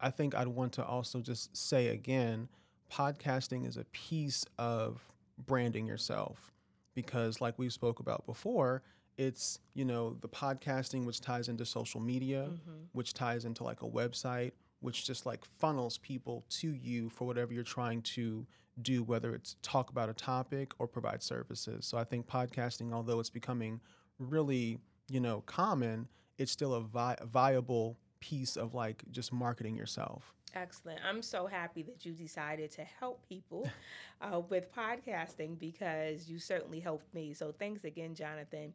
I 0.00 0.10
think 0.10 0.34
I'd 0.34 0.48
want 0.48 0.72
to 0.74 0.84
also 0.84 1.20
just 1.20 1.56
say 1.56 1.88
again, 1.88 2.48
podcasting 2.92 3.66
is 3.66 3.76
a 3.76 3.84
piece 3.84 4.44
of 4.58 5.00
branding 5.46 5.86
yourself 5.86 6.52
because, 6.94 7.40
like 7.40 7.58
we 7.58 7.70
spoke 7.70 8.00
about 8.00 8.26
before, 8.26 8.82
it's 9.16 9.58
you 9.74 9.84
know 9.84 10.16
the 10.20 10.28
podcasting 10.28 11.04
which 11.04 11.20
ties 11.20 11.48
into 11.48 11.64
social 11.64 12.00
media, 12.00 12.50
which 12.92 13.14
ties 13.14 13.44
into 13.44 13.64
like 13.64 13.82
a 13.82 13.88
website, 13.88 14.52
which 14.80 15.06
just 15.06 15.26
like 15.26 15.44
funnels 15.44 15.98
people 15.98 16.44
to 16.50 16.72
you 16.74 17.08
for 17.10 17.26
whatever 17.26 17.52
you're 17.52 17.62
trying 17.62 18.02
to 18.02 18.46
do, 18.82 19.02
whether 19.02 19.34
it's 19.34 19.56
talk 19.62 19.90
about 19.90 20.08
a 20.08 20.14
topic 20.14 20.72
or 20.78 20.86
provide 20.86 21.22
services. 21.22 21.86
So 21.86 21.98
I 21.98 22.04
think 22.04 22.26
podcasting, 22.26 22.92
although 22.92 23.20
it's 23.20 23.30
becoming 23.30 23.80
really 24.18 24.78
you 25.10 25.20
know 25.20 25.42
common 25.42 26.08
it's 26.38 26.52
still 26.52 26.74
a 26.74 26.80
vi- 26.80 27.18
viable 27.24 27.98
piece 28.20 28.56
of 28.56 28.74
like 28.74 29.02
just 29.10 29.32
marketing 29.32 29.76
yourself 29.76 30.32
Excellent. 30.54 31.00
I'm 31.08 31.22
so 31.22 31.46
happy 31.46 31.82
that 31.84 32.04
you 32.04 32.12
decided 32.12 32.72
to 32.72 32.82
help 32.82 33.28
people 33.28 33.70
uh, 34.20 34.40
with 34.40 34.74
podcasting 34.74 35.58
because 35.58 36.28
you 36.28 36.38
certainly 36.38 36.80
helped 36.80 37.12
me. 37.14 37.34
So 37.34 37.52
thanks 37.56 37.84
again, 37.84 38.14
Jonathan. 38.14 38.74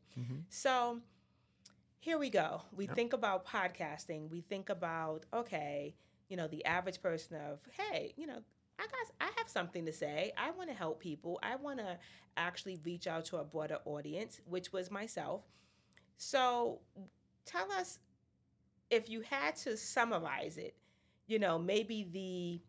So 0.50 1.00
here 2.00 2.18
we 2.18 2.30
go. 2.30 2.62
We 2.76 2.88
think 2.88 3.14
about 3.14 3.46
podcasting. 3.46 4.30
We 4.30 4.42
think 4.42 4.70
about 4.70 5.26
okay, 5.34 5.96
you 6.30 6.38
know, 6.38 6.48
the 6.48 6.64
average 6.66 7.02
person 7.02 7.38
of 7.38 7.60
hey, 7.78 8.14
you 8.16 8.28
know, 8.28 8.40
I 8.80 8.84
got 8.84 9.12
I 9.20 9.32
have 9.38 9.50
something 9.50 9.86
to 9.86 9.94
say. 9.94 10.32
I 10.38 10.52
want 10.52 10.70
to 10.70 10.76
help 10.76 11.00
people. 11.00 11.40
I 11.44 11.56
want 11.56 11.80
to 11.80 11.98
actually 12.38 12.80
reach 12.86 13.08
out 13.08 13.26
to 13.26 13.38
a 13.38 13.44
broader 13.44 13.80
audience, 13.86 14.40
which 14.46 14.72
was 14.72 14.90
myself. 14.92 15.42
So 16.18 16.80
tell 17.46 17.72
us 17.72 18.00
if 18.90 19.10
you 19.10 19.22
had 19.22 19.56
to 19.58 19.78
summarize 19.78 20.58
it, 20.58 20.76
you 21.28 21.40
know, 21.40 21.58
maybe 21.58 22.08
the 22.12 22.62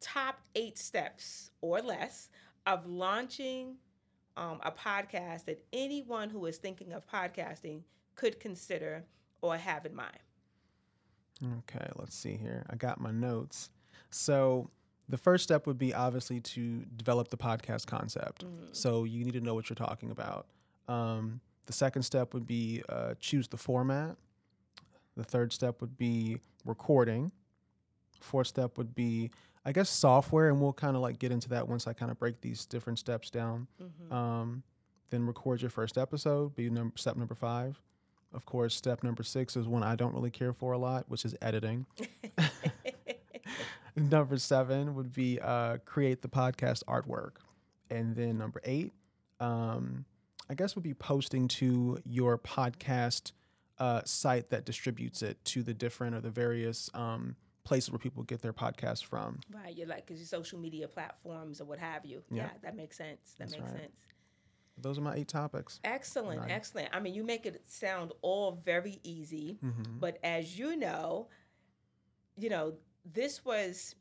top 0.00 0.40
eight 0.54 0.78
steps 0.78 1.50
or 1.60 1.80
less 1.80 2.28
of 2.66 2.86
launching 2.86 3.76
um, 4.36 4.58
a 4.62 4.70
podcast 4.70 5.44
that 5.46 5.64
anyone 5.72 6.30
who 6.30 6.46
is 6.46 6.58
thinking 6.58 6.92
of 6.92 7.06
podcasting 7.06 7.82
could 8.14 8.40
consider 8.40 9.04
or 9.42 9.56
have 9.56 9.86
in 9.86 9.94
mind. 9.94 10.18
Okay, 11.42 11.88
let's 11.96 12.14
see 12.14 12.36
here. 12.36 12.66
I 12.68 12.76
got 12.76 13.00
my 13.00 13.10
notes. 13.10 13.70
So 14.10 14.70
the 15.08 15.16
first 15.16 15.44
step 15.44 15.66
would 15.66 15.78
be 15.78 15.94
obviously 15.94 16.40
to 16.40 16.84
develop 16.96 17.28
the 17.28 17.36
podcast 17.36 17.86
concept. 17.86 18.44
Mm-hmm. 18.44 18.66
So 18.72 19.04
you 19.04 19.24
need 19.24 19.34
to 19.34 19.40
know 19.40 19.54
what 19.54 19.70
you're 19.70 19.74
talking 19.74 20.10
about. 20.10 20.46
Um, 20.88 21.40
the 21.70 21.76
second 21.76 22.02
step 22.02 22.34
would 22.34 22.48
be 22.48 22.82
uh, 22.88 23.14
choose 23.20 23.46
the 23.46 23.56
format. 23.56 24.16
The 25.16 25.22
third 25.22 25.52
step 25.52 25.80
would 25.80 25.96
be 25.96 26.40
recording. 26.64 27.30
Fourth 28.20 28.48
step 28.48 28.76
would 28.76 28.92
be, 28.92 29.30
I 29.64 29.70
guess, 29.70 29.88
software, 29.88 30.48
and 30.48 30.60
we'll 30.60 30.72
kind 30.72 30.96
of 30.96 31.02
like 31.02 31.20
get 31.20 31.30
into 31.30 31.48
that 31.50 31.68
once 31.68 31.86
I 31.86 31.92
kind 31.92 32.10
of 32.10 32.18
break 32.18 32.40
these 32.40 32.66
different 32.66 32.98
steps 32.98 33.30
down. 33.30 33.68
Mm-hmm. 33.80 34.12
Um, 34.12 34.64
then 35.10 35.24
record 35.24 35.62
your 35.62 35.70
first 35.70 35.96
episode, 35.96 36.56
be 36.56 36.68
number, 36.68 36.98
step 36.98 37.16
number 37.16 37.36
five. 37.36 37.80
Of 38.34 38.44
course, 38.46 38.74
step 38.74 39.04
number 39.04 39.22
six 39.22 39.56
is 39.56 39.68
one 39.68 39.84
I 39.84 39.94
don't 39.94 40.12
really 40.12 40.30
care 40.30 40.52
for 40.52 40.72
a 40.72 40.78
lot, 40.78 41.04
which 41.06 41.24
is 41.24 41.36
editing. 41.40 41.86
number 43.96 44.38
seven 44.38 44.96
would 44.96 45.14
be 45.14 45.38
uh, 45.40 45.76
create 45.84 46.20
the 46.20 46.28
podcast 46.28 46.82
artwork. 46.88 47.36
And 47.90 48.16
then 48.16 48.38
number 48.38 48.60
eight, 48.64 48.92
um, 49.38 50.04
I 50.50 50.54
guess 50.54 50.74
would 50.74 50.82
be 50.84 50.94
posting 50.94 51.46
to 51.48 51.98
your 52.04 52.36
podcast 52.36 53.32
uh, 53.78 54.02
site 54.04 54.50
that 54.50 54.64
distributes 54.66 55.22
it 55.22 55.42
to 55.46 55.62
the 55.62 55.72
different 55.72 56.16
or 56.16 56.20
the 56.20 56.28
various 56.30 56.90
um, 56.92 57.36
places 57.64 57.90
where 57.92 57.98
people 58.00 58.24
get 58.24 58.42
their 58.42 58.52
podcasts 58.52 59.04
from. 59.04 59.38
Right, 59.54 59.74
you're 59.76 59.86
like, 59.86 60.04
because 60.06 60.18
your 60.18 60.26
social 60.26 60.58
media 60.58 60.88
platforms 60.88 61.60
or 61.60 61.66
what 61.66 61.78
have 61.78 62.04
you. 62.04 62.22
Yeah. 62.30 62.42
Yeah, 62.44 62.50
that 62.62 62.76
makes 62.76 62.96
sense. 62.98 63.36
That 63.38 63.44
That's 63.48 63.52
makes 63.52 63.70
right. 63.70 63.80
sense. 63.80 64.00
Those 64.76 64.98
are 64.98 65.02
my 65.02 65.14
eight 65.14 65.28
topics. 65.28 65.78
Excellent, 65.84 66.40
Right. 66.40 66.50
excellent. 66.50 66.88
I 66.92 67.00
mean, 67.00 67.14
you 67.14 67.22
make 67.22 67.46
it 67.46 67.62
sound 67.66 68.12
all 68.22 68.60
very 68.64 68.98
easy, 69.04 69.58
Mm-hmm. 69.64 69.98
but 70.00 70.18
as 70.24 70.58
you 70.58 70.74
know, 70.76 71.28
you 72.36 72.50
know, 72.50 72.74
this 73.04 73.44
was 73.44 73.94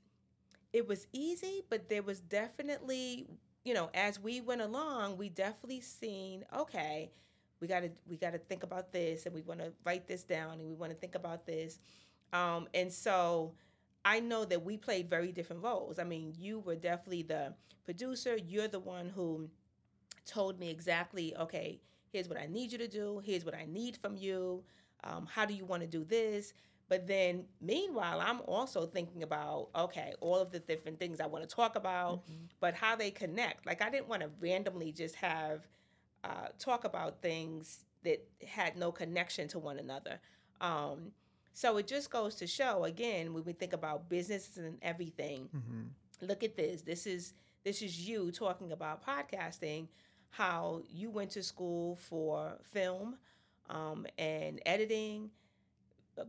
it 0.73 0.87
was 0.87 1.05
easy, 1.13 1.63
but 1.69 1.89
there 1.89 2.03
was 2.03 2.19
definitely, 2.19 3.27
you 3.63 3.73
know, 3.73 3.89
as 3.93 4.19
we 4.19 4.41
went 4.41 4.61
along, 4.61 5.17
we 5.17 5.29
definitely 5.29 5.81
seen, 5.81 6.45
okay, 6.55 7.11
we 7.59 7.67
got 7.67 7.81
to 7.81 7.89
we 8.07 8.15
got 8.17 8.31
to 8.31 8.37
think 8.39 8.63
about 8.63 8.91
this 8.91 9.25
and 9.25 9.35
we 9.35 9.41
want 9.41 9.59
to 9.59 9.73
write 9.85 10.07
this 10.07 10.23
down 10.23 10.53
and 10.53 10.67
we 10.67 10.73
want 10.73 10.91
to 10.91 10.97
think 10.97 11.15
about 11.15 11.45
this. 11.45 11.79
Um 12.31 12.67
and 12.73 12.91
so 12.91 13.53
I 14.05 14.21
know 14.21 14.45
that 14.45 14.63
we 14.63 14.77
played 14.77 15.09
very 15.09 15.31
different 15.31 15.61
roles. 15.63 15.99
I 15.99 16.05
mean, 16.05 16.33
you 16.39 16.59
were 16.59 16.75
definitely 16.75 17.23
the 17.23 17.53
producer, 17.83 18.37
you're 18.37 18.67
the 18.69 18.79
one 18.79 19.09
who 19.09 19.49
told 20.25 20.59
me 20.59 20.69
exactly, 20.69 21.35
okay, 21.37 21.81
here's 22.11 22.29
what 22.29 22.39
I 22.39 22.47
need 22.47 22.71
you 22.71 22.77
to 22.77 22.87
do, 22.87 23.21
here's 23.25 23.45
what 23.45 23.55
I 23.55 23.65
need 23.65 23.97
from 23.97 24.15
you, 24.15 24.63
um, 25.03 25.27
how 25.31 25.45
do 25.45 25.53
you 25.53 25.65
want 25.65 25.81
to 25.81 25.87
do 25.87 26.03
this? 26.03 26.53
But 26.89 27.07
then, 27.07 27.45
meanwhile, 27.61 28.19
I'm 28.19 28.41
also 28.47 28.85
thinking 28.87 29.23
about, 29.23 29.69
okay, 29.75 30.13
all 30.21 30.37
of 30.37 30.51
the 30.51 30.59
different 30.59 30.99
things 30.99 31.19
I 31.21 31.27
want 31.27 31.47
to 31.47 31.55
talk 31.55 31.75
about, 31.75 32.23
but 32.59 32.73
how 32.73 32.95
they 32.95 33.11
connect. 33.11 33.65
Like, 33.65 33.81
I 33.81 33.89
didn't 33.89 34.07
want 34.09 34.23
to 34.23 34.29
randomly 34.41 34.91
just 34.91 35.15
have 35.15 35.67
uh, 36.23 36.47
talk 36.57 36.83
about 36.85 37.21
things 37.21 37.85
that 38.03 38.27
had 38.45 38.75
no 38.75 38.91
connection 38.91 39.47
to 39.49 39.59
one 39.59 39.77
another. 39.77 40.19
Um, 40.61 41.11
so 41.53 41.77
it 41.77 41.87
just 41.87 42.09
goes 42.09 42.35
to 42.35 42.47
show, 42.47 42.85
again, 42.85 43.33
when 43.33 43.43
we 43.43 43.53
think 43.53 43.73
about 43.73 44.09
businesses 44.09 44.57
and 44.57 44.77
everything, 44.81 45.49
Mm-hmm. 45.55 46.27
look 46.27 46.43
at 46.43 46.55
this 46.57 46.81
this 46.81 47.05
is 47.07 47.33
this 47.63 47.81
is 47.81 48.07
you 48.07 48.31
talking 48.31 48.71
about 48.71 49.05
podcasting 49.05 49.87
how 50.31 50.81
you 50.89 51.09
went 51.09 51.31
to 51.31 51.43
school 51.43 51.95
for 51.95 52.57
film 52.63 53.17
um, 53.69 54.05
and 54.17 54.61
editing 54.65 55.29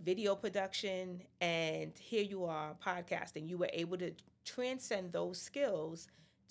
video 0.03 0.35
production 0.35 1.23
and 1.41 1.93
here 1.99 2.23
you 2.23 2.45
are 2.45 2.75
podcasting. 2.85 3.49
You 3.49 3.59
were 3.59 3.71
able 3.73 3.99
to 3.99 4.13
transcend 4.45 5.13
those 5.13 5.41
skills 5.41 6.09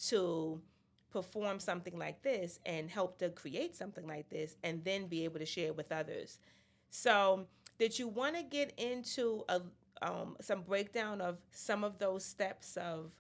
to 0.08 0.62
perform 1.12 1.60
something 1.60 1.98
like 1.98 2.22
this 2.22 2.60
and 2.66 2.90
help 2.90 3.18
to 3.20 3.30
create 3.30 3.76
something 3.76 4.08
like 4.08 4.30
this 4.30 4.56
and 4.64 4.84
then 4.84 5.08
be 5.08 5.24
able 5.24 5.40
to 5.40 5.46
share 5.46 5.74
with 5.74 5.92
others. 5.92 6.40
So 6.90 7.48
did 7.78 7.98
you 7.98 8.08
want 8.08 8.36
to 8.36 8.44
get 8.44 8.74
into 8.78 9.44
a 9.50 9.62
um, 10.02 10.38
some 10.40 10.62
breakdown 10.62 11.20
of 11.20 11.40
some 11.52 11.84
of 11.84 12.00
those 12.00 12.24
steps 12.24 12.78
of 12.78 13.12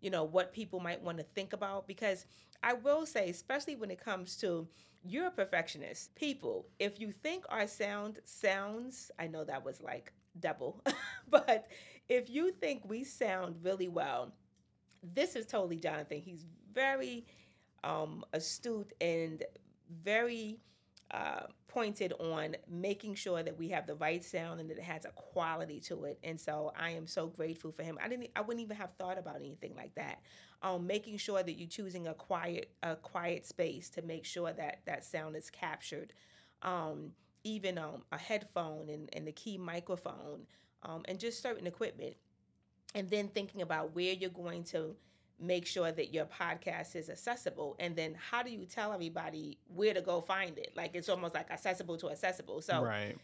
you 0.00 0.10
know 0.10 0.24
what 0.24 0.52
people 0.52 0.80
might 0.80 1.02
want 1.02 1.18
to 1.18 1.24
think 1.34 1.52
about 1.52 1.86
because 1.86 2.26
i 2.62 2.72
will 2.72 3.06
say 3.06 3.28
especially 3.30 3.76
when 3.76 3.90
it 3.90 4.02
comes 4.02 4.36
to 4.36 4.68
you're 5.08 5.28
a 5.28 5.30
perfectionist. 5.30 6.12
People 6.16 6.66
if 6.80 6.98
you 6.98 7.12
think 7.12 7.44
our 7.48 7.66
sound 7.66 8.18
sounds 8.24 9.10
i 9.18 9.26
know 9.26 9.44
that 9.44 9.64
was 9.64 9.80
like 9.80 10.12
double 10.40 10.82
but 11.30 11.68
if 12.08 12.28
you 12.28 12.50
think 12.52 12.82
we 12.88 13.04
sound 13.04 13.56
really 13.62 13.88
well 13.88 14.32
this 15.02 15.36
is 15.36 15.46
totally 15.46 15.76
jonathan. 15.78 16.20
He's 16.20 16.44
very 16.72 17.26
um, 17.84 18.24
astute 18.32 18.92
and 19.00 19.42
very 20.02 20.58
uh, 21.10 21.44
pointed 21.76 22.14
on 22.14 22.56
making 22.70 23.14
sure 23.14 23.42
that 23.42 23.58
we 23.58 23.68
have 23.68 23.86
the 23.86 23.94
right 23.96 24.24
sound 24.24 24.60
and 24.60 24.70
that 24.70 24.78
it 24.78 24.82
has 24.82 25.04
a 25.04 25.10
quality 25.10 25.78
to 25.78 26.04
it. 26.04 26.18
And 26.24 26.40
so 26.40 26.72
I 26.74 26.92
am 26.92 27.06
so 27.06 27.26
grateful 27.26 27.70
for 27.70 27.82
him. 27.82 27.98
I 28.02 28.08
didn't, 28.08 28.30
I 28.34 28.40
wouldn't 28.40 28.64
even 28.64 28.78
have 28.78 28.94
thought 28.98 29.18
about 29.18 29.36
anything 29.36 29.74
like 29.76 29.94
that. 29.96 30.22
Um, 30.62 30.86
making 30.86 31.18
sure 31.18 31.42
that 31.42 31.52
you're 31.52 31.68
choosing 31.68 32.06
a 32.06 32.14
quiet, 32.14 32.70
a 32.82 32.96
quiet 32.96 33.44
space 33.44 33.90
to 33.90 34.00
make 34.00 34.24
sure 34.24 34.54
that 34.54 34.80
that 34.86 35.04
sound 35.04 35.36
is 35.36 35.50
captured. 35.50 36.14
Um, 36.62 37.12
even 37.44 37.76
um, 37.76 38.04
a 38.10 38.16
headphone 38.16 38.88
and, 38.88 39.10
and 39.12 39.26
the 39.26 39.32
key 39.32 39.58
microphone 39.58 40.46
um, 40.82 41.02
and 41.04 41.20
just 41.20 41.42
certain 41.42 41.66
equipment. 41.66 42.16
And 42.94 43.10
then 43.10 43.28
thinking 43.28 43.60
about 43.60 43.94
where 43.94 44.14
you're 44.14 44.30
going 44.30 44.64
to 44.64 44.96
make 45.40 45.66
sure 45.66 45.92
that 45.92 46.12
your 46.12 46.26
podcast 46.26 46.96
is 46.96 47.10
accessible. 47.10 47.76
And 47.78 47.94
then 47.96 48.16
how 48.30 48.42
do 48.42 48.50
you 48.50 48.64
tell 48.64 48.92
everybody 48.92 49.58
where 49.74 49.94
to 49.94 50.00
go 50.00 50.20
find 50.20 50.56
it? 50.58 50.72
Like 50.76 50.92
it's 50.94 51.08
almost 51.08 51.34
like 51.34 51.50
accessible 51.50 51.96
to 51.98 52.10
accessible. 52.10 52.62
So 52.62 52.82
right. 52.82 53.16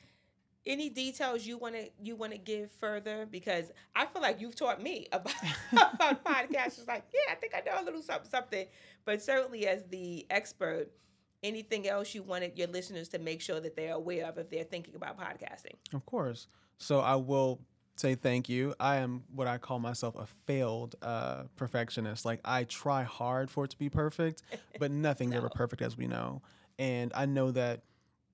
any 0.67 0.91
details 0.91 1.47
you 1.47 1.59
want 1.59 1.75
to 1.75 1.89
you 2.03 2.17
want 2.17 2.33
to 2.33 2.39
give 2.39 2.71
further? 2.73 3.27
Because 3.31 3.71
i 3.95 4.07
feel 4.07 4.23
like 4.23 4.41
you've 4.41 4.57
taught 4.57 4.83
me 4.83 5.07
about 5.13 5.35
about 5.73 6.25
podcasts. 6.25 6.79
It's 6.79 6.89
like 6.89 7.05
yeah 7.13 7.33
i 7.33 7.35
think 7.37 7.55
i 7.55 7.61
know 7.61 7.83
a 7.83 7.85
little 7.85 8.03
something 8.03 8.31
something. 8.31 8.67
But 9.05 9.23
certainly 9.23 9.67
as 9.67 9.85
the 9.85 10.27
expert 10.31 10.91
anything 11.43 11.89
else 11.89 12.15
you 12.15 12.23
wanted 12.23 12.57
your 12.57 12.69
listeners 12.69 13.09
to 13.09 13.19
make 13.19 13.41
sure 13.41 13.61
that 13.61 13.77
they're 13.77 13.95
aware 13.95 14.27
of 14.27 14.39
if 14.39 14.49
they're 14.51 14.65
thinking 14.65 14.95
about 14.95 15.19
podcasting? 15.19 15.75
Of 15.93 16.07
course. 16.07 16.47
So 16.79 17.01
I 17.01 17.17
will 17.17 17.61
say 17.97 18.15
thank 18.15 18.49
you. 18.49 18.75
I 18.81 18.97
am 18.97 19.25
what 19.35 19.47
I 19.47 19.59
call 19.59 19.79
myself 19.79 20.17
a 20.17 20.27
failed 20.47 20.97
uh, 21.03 21.45
perfectionist. 21.57 22.25
Like 22.25 22.41
I 22.45 22.65
try 22.65 23.03
hard 23.03 23.51
for 23.51 23.65
it 23.65 23.71
to 23.73 23.79
be 23.79 23.89
perfect, 23.89 24.43
but 24.79 24.91
nothing's 24.91 25.35
ever 25.35 25.49
perfect, 25.49 25.83
as 25.83 25.97
we 25.97 26.07
know. 26.07 26.43
And 26.79 27.13
I 27.15 27.27
know 27.27 27.51
that 27.53 27.83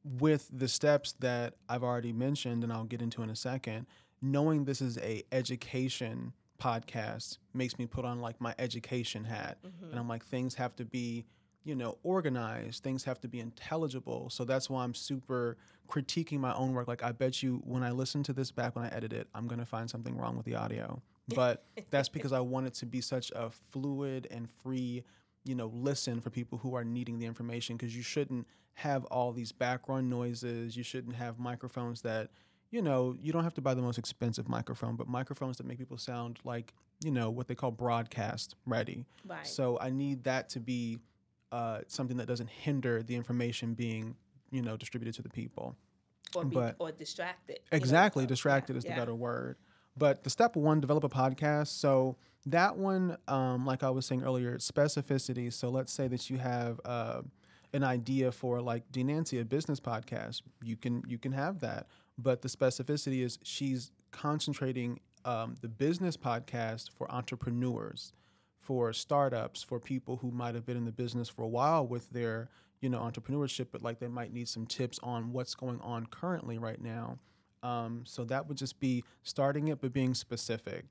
with 0.05 0.49
the 0.53 0.69
steps 0.69 1.13
that 1.21 1.55
I've 1.69 1.83
already 1.83 2.13
mentioned, 2.13 2.65
and 2.65 2.73
I'll 2.73 2.85
get 2.85 3.03
into 3.03 3.23
in 3.23 3.31
a 3.31 3.37
second, 3.37 3.87
knowing 4.23 4.65
this 4.65 4.81
is 4.81 4.99
a 4.99 5.23
education 5.33 6.33
podcast 6.61 7.39
makes 7.55 7.79
me 7.79 7.87
put 7.87 8.05
on 8.05 8.21
like 8.21 8.41
my 8.41 8.55
education 8.59 9.25
hat, 9.25 9.59
and 9.91 9.99
I'm 9.99 10.09
like 10.09 10.25
things 10.25 10.55
have 10.55 10.75
to 10.77 10.85
be 10.85 11.25
you 11.69 11.75
know, 11.75 11.99
organized. 12.03 12.83
Things 12.83 13.05
have 13.05 13.21
to 13.21 13.29
be 13.29 13.41
intelligible. 13.41 14.31
So 14.31 14.47
that's 14.47 14.71
why 14.71 14.85
I'm 14.85 14.95
super 14.95 15.59
critiquing 15.87 16.41
my 16.41 16.55
own 16.55 16.73
work. 16.73 16.89
Like, 16.89 17.03
I 17.03 17.13
bet 17.13 17.43
you 17.43 17.61
when 17.63 17.83
I 17.83 17.91
listen 17.91 18.23
to 18.23 18.33
this 18.33 18.51
back 18.51 18.75
when 18.75 18.87
I 18.87 18.89
edit 18.89 19.13
it, 19.13 19.29
I'm 19.35 19.47
going 19.47 19.59
to 19.59 19.67
find 19.67 19.89
something 19.91 20.17
wrong 20.17 20.35
with 20.35 20.47
the 20.47 20.55
audio. 20.55 21.03
But 21.35 21.67
that's 21.91 22.09
because 22.09 22.33
I 22.33 22.41
want 22.41 22.69
it 22.69 22.75
to 22.77 22.87
be 22.87 23.03
such 23.03 23.31
a 23.33 23.51
fluid 23.71 24.27
and 24.31 24.51
free, 24.51 25.05
you 25.45 25.55
know, 25.55 25.71
listen 25.75 26.23
for 26.23 26.31
people 26.31 26.57
who 26.57 26.75
are 26.75 26.85
needing 26.85 27.19
the 27.19 27.27
information 27.27 27.77
because 27.77 27.95
you 27.95 28.03
shouldn't 28.03 28.47
have 28.73 29.05
all 29.05 29.33
these 29.33 29.53
background 29.53 30.09
noises. 30.09 30.75
You 30.75 30.83
shouldn't 30.83 31.17
have 31.17 31.39
microphones 31.39 32.01
that, 32.01 32.31
you 32.71 32.81
know, 32.81 33.15
you 33.21 33.31
don't 33.31 33.45
have 33.45 33.53
to 33.57 33.61
buy 33.61 33.75
the 33.75 33.83
most 33.83 33.99
expensive 33.99 34.49
microphone, 34.49 34.97
but 34.97 35.07
microphones 35.07 35.59
that 35.59 35.67
make 35.67 35.77
people 35.77 35.99
sound 35.99 36.39
like, 36.45 36.73
you 37.05 37.11
know, 37.11 37.29
what 37.29 37.47
they 37.47 37.55
call 37.55 37.73
broadcast 37.73 38.55
ready. 38.65 39.05
right 39.27 39.47
So 39.47 39.79
I 39.83 39.91
need 39.91 40.25
that 40.25 40.49
to 40.49 40.61
be 40.61 40.99
uh, 41.53 41.81
something 41.87 42.17
that 42.19 42.27
doesn't 42.27 42.51
hinder 42.51 43.03
the 43.03 43.15
information 43.17 43.75
being, 43.75 44.17
you 44.51 44.63
know, 44.63 44.77
distributed 44.77 45.15
to 45.15 45.23
the 45.23 45.29
people. 45.29 45.77
or 46.35 46.45
be 46.45 46.55
but- 46.57 46.77
or 46.79 46.93
distracted 46.93 47.59
you 47.59 47.69
know, 47.73 47.77
Exactly, 47.77 48.23
so, 48.23 48.25
yeah, 48.25 48.29
distracted 48.29 48.77
is 48.77 48.85
the 48.85 48.91
yeah. 48.91 48.99
better 48.99 49.15
word. 49.15 49.57
But 49.97 50.25
the 50.25 50.31
step 50.31 50.57
one, 50.57 50.81
develop 50.81 51.05
a 51.05 51.09
podcast. 51.09 51.69
So 51.69 52.17
that 52.47 52.77
one, 52.77 53.17
um, 53.27 53.65
like 53.67 53.83
I 53.83 53.91
was 53.91 54.07
saying 54.07 54.23
earlier, 54.23 54.59
specificity. 54.59 55.53
So 55.53 55.71
let's 55.71 55.93
say 55.93 56.07
that 56.09 56.29
you 56.31 56.39
have 56.39 56.81
uh, 56.85 57.23
an 57.73 57.83
idea 57.83 58.31
for 58.31 58.61
like 58.61 58.91
denancy 58.93 59.41
a 59.41 59.45
business 59.45 59.81
podcast. 59.81 60.43
You 60.63 60.77
can 60.77 61.03
you 61.09 61.19
can 61.19 61.33
have 61.33 61.61
that, 61.61 61.87
but 62.19 62.43
the 62.43 62.49
specificity 62.49 63.23
is 63.25 63.39
she's 63.43 63.91
concentrating 64.11 65.01
um, 65.25 65.57
the 65.63 65.69
business 65.69 66.17
podcast 66.17 66.91
for 66.93 67.11
entrepreneurs, 67.11 68.13
for 68.59 68.93
startups, 68.93 69.63
for 69.63 69.81
people 69.81 70.17
who 70.17 70.31
might 70.31 70.55
have 70.55 70.67
been 70.67 70.77
in 70.77 70.85
the 70.85 70.93
business 70.93 71.29
for 71.29 71.43
a 71.43 71.49
while 71.49 71.87
with 71.87 72.11
their 72.11 72.49
you 72.81 72.89
know 72.89 73.01
entrepreneurship, 73.01 73.69
but 73.73 73.83
like 73.83 73.99
they 73.99 74.09
might 74.09 74.33
need 74.33 74.49
some 74.49 74.67
tips 74.67 74.99
on 75.03 75.33
what's 75.33 75.55
going 75.55 75.81
on 75.81 76.07
currently 76.07 76.59
right 76.59 76.81
now. 76.81 77.19
Um, 77.63 78.03
so 78.07 78.25
that 78.25 78.47
would 78.47 78.57
just 78.57 78.79
be 78.79 79.05
starting 79.23 79.69
it, 79.69 79.81
but 79.81 79.93
being 79.93 80.15
specific. 80.15 80.85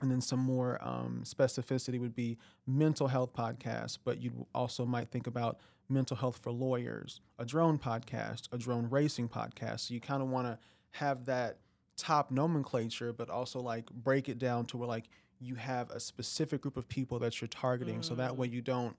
And 0.00 0.10
then 0.10 0.20
some 0.20 0.38
more 0.38 0.78
um, 0.80 1.22
specificity 1.24 1.98
would 1.98 2.14
be 2.14 2.38
mental 2.66 3.08
health 3.08 3.32
podcasts, 3.34 3.98
but 4.02 4.22
you 4.22 4.46
also 4.54 4.86
might 4.86 5.10
think 5.10 5.26
about 5.26 5.58
mental 5.88 6.16
health 6.16 6.38
for 6.40 6.52
lawyers, 6.52 7.20
a 7.38 7.44
drone 7.44 7.78
podcast, 7.78 8.48
a 8.52 8.58
drone 8.58 8.88
racing 8.90 9.28
podcast. 9.28 9.80
So 9.88 9.94
you 9.94 10.00
kind 10.00 10.22
of 10.22 10.28
want 10.28 10.46
to 10.46 10.58
have 10.92 11.24
that 11.24 11.58
top 11.96 12.30
nomenclature, 12.30 13.12
but 13.12 13.28
also 13.28 13.60
like 13.60 13.90
break 13.90 14.28
it 14.28 14.38
down 14.38 14.66
to 14.66 14.76
where 14.76 14.88
like 14.88 15.08
you 15.40 15.54
have 15.54 15.90
a 15.90 16.00
specific 16.00 16.60
group 16.60 16.76
of 16.76 16.88
people 16.88 17.18
that 17.20 17.40
you're 17.40 17.48
targeting. 17.48 18.00
Mm. 18.00 18.04
So 18.04 18.14
that 18.16 18.36
way 18.36 18.46
you 18.46 18.60
don't 18.60 18.96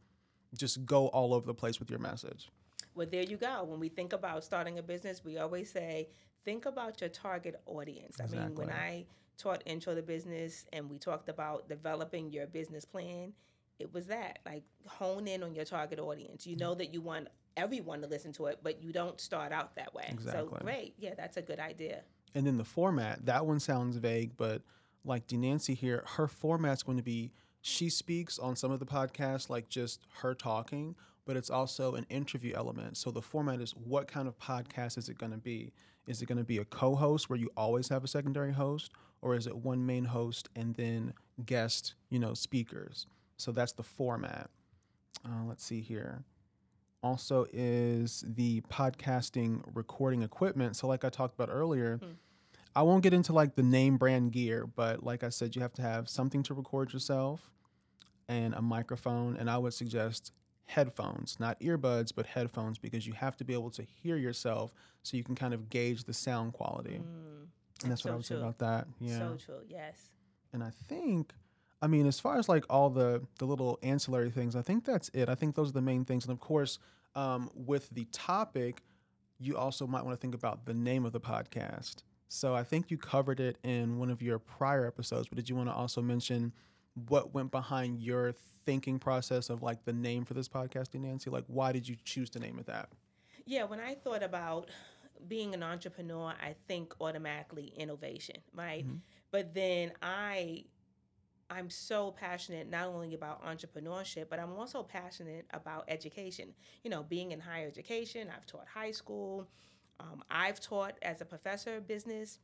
just 0.58 0.86
go 0.86 1.08
all 1.08 1.34
over 1.34 1.46
the 1.46 1.54
place 1.54 1.80
with 1.80 1.90
your 1.90 2.00
message. 2.00 2.50
Well, 2.96 3.08
there 3.10 3.24
you 3.24 3.38
go. 3.38 3.64
When 3.64 3.80
we 3.80 3.90
think 3.90 4.14
about 4.14 4.44
starting 4.44 4.80
a 4.80 4.84
business, 4.84 5.24
we 5.24 5.38
always 5.38 5.72
say, 5.72 6.10
think 6.44 6.66
about 6.66 7.02
your 7.02 7.10
target 7.10 7.62
audience. 7.66 8.20
Exactly. 8.20 8.40
I 8.40 8.46
mean, 8.46 8.56
when 8.56 8.70
I 8.70 9.06
taught 9.38 9.62
intro 9.66 9.96
to 9.96 10.02
business 10.02 10.66
and 10.74 10.90
we 10.90 10.98
talked 10.98 11.30
about 11.30 11.70
developing 11.70 12.32
your 12.32 12.48
business 12.48 12.86
plan, 12.86 13.34
it 13.80 13.94
was 13.94 14.08
that 14.08 14.40
like 14.46 14.64
hone 14.86 15.28
in 15.28 15.44
on 15.44 15.56
your 15.56 15.66
target 15.66 16.00
audience. 16.00 16.46
You 16.46 16.58
know 16.58 16.76
that 16.76 16.94
you 16.94 17.02
want 17.02 17.28
everyone 17.56 18.02
to 18.02 18.08
listen 18.08 18.34
to 18.34 18.48
it, 18.48 18.60
but 18.64 18.82
you 18.84 18.92
don't 18.92 19.20
start 19.20 19.52
out 19.52 19.76
that 19.76 19.94
way. 19.94 20.06
Exactly. 20.10 20.50
So 20.50 20.64
great. 20.64 20.94
Yeah, 20.98 21.14
that's 21.16 21.38
a 21.38 21.42
good 21.42 21.60
idea. 21.60 22.02
And 22.36 22.46
then 22.46 22.58
the 22.58 22.66
format, 22.66 23.26
that 23.26 23.46
one 23.46 23.60
sounds 23.60 23.98
vague, 23.98 24.36
but 24.38 24.62
like 25.04 25.28
Denancy 25.28 25.76
here, 25.76 26.04
her 26.16 26.28
format's 26.28 26.84
going 26.84 26.98
to 26.98 27.04
be 27.04 27.32
she 27.62 27.90
speaks 27.90 28.40
on 28.40 28.56
some 28.56 28.72
of 28.72 28.80
the 28.80 28.86
podcasts 28.86 29.50
like 29.50 29.70
just 29.70 30.06
her 30.22 30.34
talking, 30.34 30.96
but 31.26 31.36
it's 31.36 31.50
also 31.50 31.96
an 31.96 32.06
interview 32.10 32.54
element. 32.56 32.98
So 32.98 33.12
the 33.12 33.22
format 33.22 33.60
is 33.60 33.72
what 33.72 34.08
kind 34.08 34.28
of 34.28 34.38
podcast 34.40 34.98
is 34.98 35.10
it 35.10 35.18
going 35.18 35.32
to 35.32 35.38
be? 35.38 35.74
Is 36.08 36.22
it 36.22 36.26
going 36.26 36.38
to 36.38 36.44
be 36.44 36.58
a 36.58 36.66
co-host 36.66 37.30
where 37.30 37.38
you 37.38 37.50
always 37.58 37.90
have 37.90 38.04
a 38.04 38.08
secondary 38.08 38.54
host 38.54 38.92
or 39.22 39.36
is 39.36 39.46
it 39.46 39.56
one 39.56 39.86
main 39.86 40.06
host 40.06 40.50
and 40.56 40.74
then 40.76 41.14
guest, 41.46 41.96
you 42.10 42.20
know, 42.20 42.34
speakers? 42.34 43.06
So 43.38 43.52
that's 43.52 43.74
the 43.74 43.84
format. 43.84 44.50
Uh, 45.26 45.44
let's 45.46 45.64
see 45.64 45.82
here. 45.82 46.24
Also, 47.04 47.46
is 47.54 48.26
the 48.28 48.62
podcasting 48.62 49.62
recording 49.74 50.22
equipment. 50.22 50.76
So, 50.76 50.88
like 50.88 51.06
I 51.06 51.10
talked 51.10 51.34
about 51.34 51.50
earlier, 51.50 51.98
hmm. 51.98 52.12
I 52.76 52.84
won't 52.84 53.04
get 53.04 53.14
into 53.14 53.34
like 53.34 53.56
the 53.56 53.64
name 53.64 53.98
brand 53.98 54.32
gear, 54.32 54.68
but 54.68 55.04
like 55.04 55.24
I 55.24 55.30
said, 55.30 55.56
you 55.56 55.62
have 55.62 55.74
to 55.74 55.82
have 55.82 56.08
something 56.08 56.44
to 56.44 56.54
record 56.54 56.94
yourself 56.94 57.50
and 58.28 58.54
a 58.54 58.62
microphone. 58.62 59.38
And 59.38 59.50
I 59.50 59.58
would 59.58 59.74
suggest 59.74 60.32
headphones, 60.66 61.38
not 61.40 61.60
earbuds, 61.60 62.12
but 62.16 62.28
headphones, 62.28 62.78
because 62.78 63.08
you 63.08 63.14
have 63.14 63.36
to 63.38 63.44
be 63.44 63.54
able 63.54 63.72
to 63.72 63.84
hear 63.84 64.18
yourself 64.18 64.74
so 65.04 65.18
you 65.18 65.24
can 65.24 65.36
kind 65.36 65.54
of 65.54 65.70
gauge 65.70 66.04
the 66.04 66.14
sound 66.14 66.54
quality. 66.54 67.00
Mm, 67.00 67.48
and 67.84 67.92
that's, 67.92 68.04
that's 68.04 68.04
what 68.04 68.10
so 68.10 68.12
I 68.12 68.16
would 68.16 68.26
true. 68.26 68.36
say 68.38 68.42
about 68.42 68.60
that. 68.60 68.88
Yeah. 69.00 69.18
So 69.18 69.38
true, 69.44 69.62
yes. 69.68 70.12
And 70.54 70.64
I 70.64 70.72
think 70.88 71.34
I 71.82 71.88
mean, 71.88 72.08
as 72.08 72.20
far 72.20 72.38
as 72.38 72.50
like 72.50 72.66
all 72.70 72.90
the 72.90 73.26
the 73.38 73.46
little 73.46 73.80
ancillary 73.82 74.32
things, 74.32 74.56
I 74.56 74.62
think 74.62 74.86
that's 74.86 75.10
it. 75.14 75.30
I 75.30 75.36
think 75.36 75.56
those 75.56 75.70
are 75.70 75.74
the 75.74 75.82
main 75.82 76.06
things. 76.06 76.26
And 76.26 76.32
of 76.32 76.40
course, 76.40 76.78
um, 77.16 77.50
with 77.56 77.90
the 77.92 78.06
topic, 78.12 78.82
you 79.40 79.56
also 79.58 79.88
might 79.88 80.04
want 80.04 80.18
to 80.18 80.22
think 80.22 80.36
about 80.36 80.66
the 80.66 80.74
name 80.74 81.06
of 81.06 81.14
the 81.14 81.22
podcast. 81.22 82.04
So 82.30 82.54
I 82.54 82.64
think 82.64 82.92
you 82.92 82.98
covered 82.98 83.40
it 83.40 83.58
in 83.64 83.98
one 83.98 84.10
of 84.10 84.22
your 84.22 84.38
prior 84.38 84.86
episodes, 84.86 85.28
but 85.28 85.36
did 85.36 85.50
you 85.50 85.56
want 85.56 85.68
to 85.68 85.74
also 85.74 86.02
mention 86.02 86.54
what 87.08 87.34
went 87.34 87.52
behind 87.52 88.00
your 88.00 88.34
thinking 88.66 89.00
process 89.00 89.50
of 89.50 89.64
like 89.64 89.84
the 89.86 89.94
name 89.94 90.26
for 90.26 90.36
this 90.36 90.48
podcast, 90.48 90.94
Nancy? 90.94 91.32
Like, 91.32 91.46
why 91.48 91.72
did 91.72 91.90
you 91.90 91.96
choose 92.06 92.30
to 92.32 92.40
name 92.40 92.60
it 92.60 92.68
that? 92.68 92.90
Yeah, 93.46 93.64
when 93.64 93.80
I 93.80 93.96
thought 93.96 94.22
about 94.22 94.70
being 95.28 95.56
an 95.56 95.64
entrepreneur, 95.64 96.34
I 96.42 96.56
think 96.68 96.94
automatically 97.02 97.74
innovation, 97.76 98.38
right? 98.54 98.86
Mm-hmm. 98.86 98.98
But 99.32 99.56
then 99.56 99.94
I 100.04 100.66
I'm 101.50 101.70
so 101.72 102.12
passionate 102.12 102.70
not 102.70 102.88
only 102.90 103.16
about 103.16 103.44
entrepreneurship, 103.44 104.26
but 104.30 104.40
I'm 104.40 104.54
also 104.54 104.84
passionate 104.84 105.48
about 105.52 105.86
education. 105.88 106.54
You 106.84 106.92
know, 106.92 107.02
being 107.02 107.32
in 107.32 107.40
higher 107.40 107.66
education, 107.66 108.28
I've 108.36 108.46
taught 108.46 108.68
high 108.72 108.92
school, 108.92 109.48
um, 110.00 110.24
I've 110.30 110.60
taught 110.60 110.98
as 111.02 111.22
a 111.22 111.26
professor 111.26 111.76
of 111.78 111.88
business, 111.88 112.40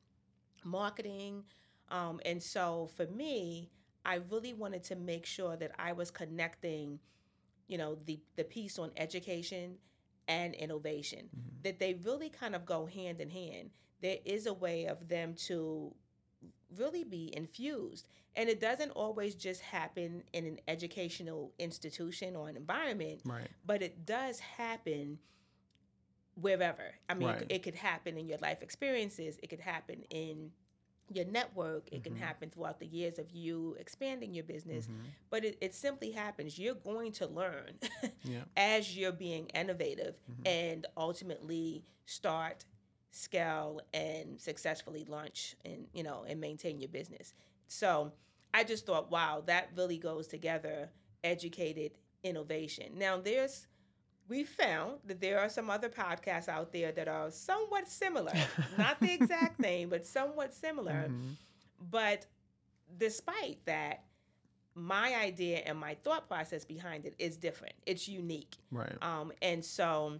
marketing. 0.64 1.44
Um, 1.90 2.20
and 2.26 2.42
so 2.42 2.90
for 2.96 3.08
me, 3.08 3.70
I 4.06 4.20
really 4.30 4.54
wanted 4.54 4.84
to 4.86 4.96
make 4.96 5.26
sure 5.26 5.56
that 5.56 5.72
I 5.80 5.94
was 5.94 6.12
connecting, 6.12 7.00
you 7.68 7.78
know, 7.78 7.98
the, 8.06 8.20
the 8.36 8.44
piece 8.44 8.78
on 8.78 8.92
education 8.98 9.78
and 10.28 10.54
innovation, 10.56 11.30
mm-hmm. 11.36 11.62
that 11.64 11.80
they 11.80 11.94
really 11.94 12.30
kind 12.30 12.56
of 12.56 12.66
go 12.66 12.86
hand 12.86 13.22
in 13.22 13.30
hand. 13.30 13.72
There 14.02 14.18
is 14.26 14.46
a 14.46 14.54
way 14.54 14.86
of 14.86 15.08
them 15.08 15.36
to 15.48 15.94
really 16.78 17.04
be 17.04 17.34
infused. 17.36 18.08
And 18.36 18.50
it 18.50 18.60
doesn't 18.60 18.92
always 18.92 19.34
just 19.36 19.62
happen 19.62 20.24
in 20.34 20.46
an 20.46 20.60
educational 20.68 21.54
institution 21.58 22.36
or 22.36 22.50
an 22.50 22.58
environment, 22.58 23.22
right. 23.24 23.48
but 23.66 23.82
it 23.82 24.06
does 24.06 24.40
happen 24.40 25.20
wherever. 26.40 26.84
I 27.10 27.14
mean, 27.14 27.30
right. 27.30 27.42
it, 27.44 27.52
it, 27.52 27.64
could 27.64 27.76
happen 27.76 28.18
in 28.18 28.28
your 28.28 28.40
life 28.40 28.62
experiences, 28.62 29.38
it 29.42 29.50
could 29.50 29.60
happen 29.60 30.04
in 30.10 30.52
your 31.12 31.26
network, 31.26 31.88
it 31.88 31.96
mm-hmm. 31.96 32.04
can 32.04 32.16
happen 32.16 32.50
throughout 32.50 32.80
the 32.80 32.88
years 32.88 33.20
of 33.20 33.32
you 33.32 33.76
expanding 33.80 34.34
your 34.34 34.44
business, 34.44 34.86
mm-hmm. 34.86 35.02
but 35.30 35.46
it, 35.46 35.58
it, 35.62 35.74
simply 35.74 36.12
happens. 36.12 36.58
You're 36.58 36.76
going 36.76 37.12
to 37.14 37.28
learn 37.28 37.74
yeah. 38.24 38.42
as 38.58 38.98
you're 38.98 39.12
being 39.12 39.48
innovative 39.48 40.16
mm-hmm. 40.32 40.48
and 40.48 40.88
ultimately 40.98 41.84
start 42.06 42.66
scale 43.16 43.80
and 43.94 44.40
successfully 44.42 45.06
launch 45.08 45.56
and 45.64 45.88
you 45.94 46.04
know 46.04 46.26
and 46.28 46.42
maintain 46.42 46.82
your 46.82 46.90
business 46.90 47.34
so 47.66 48.12
i 48.54 48.62
just 48.62 48.86
thought 48.86 49.10
wow 49.10 49.42
that 49.46 49.70
really 49.78 49.98
goes 49.98 50.28
together 50.28 50.90
educated 51.24 51.92
innovation 52.24 52.92
now 52.98 53.16
there's 53.16 53.68
we 54.28 54.44
found 54.44 55.00
that 55.06 55.22
there 55.22 55.40
are 55.40 55.50
some 55.50 55.70
other 55.70 55.90
podcasts 55.90 56.50
out 56.50 56.72
there 56.72 56.92
that 56.92 57.08
are 57.08 57.30
somewhat 57.32 57.88
similar. 57.88 58.34
Not 58.78 59.00
the 59.00 59.14
exact 59.14 59.60
name 59.60 59.90
but 59.90 60.06
somewhat 60.06 60.54
similar. 60.54 61.08
Mm-hmm. 61.08 61.32
but 61.92 62.26
despite 62.98 63.66
that 63.66 64.04
my 64.76 65.16
idea 65.16 65.60
and 65.60 65.78
my 65.78 65.96
thought 66.04 66.28
process 66.28 66.66
behind 66.66 67.06
it 67.06 67.16
is 67.18 67.38
different. 67.38 67.76
It's 67.86 68.08
unique. 68.08 68.58
Right. 68.72 68.98
Um, 69.02 69.32
and 69.42 69.64
so 69.64 70.20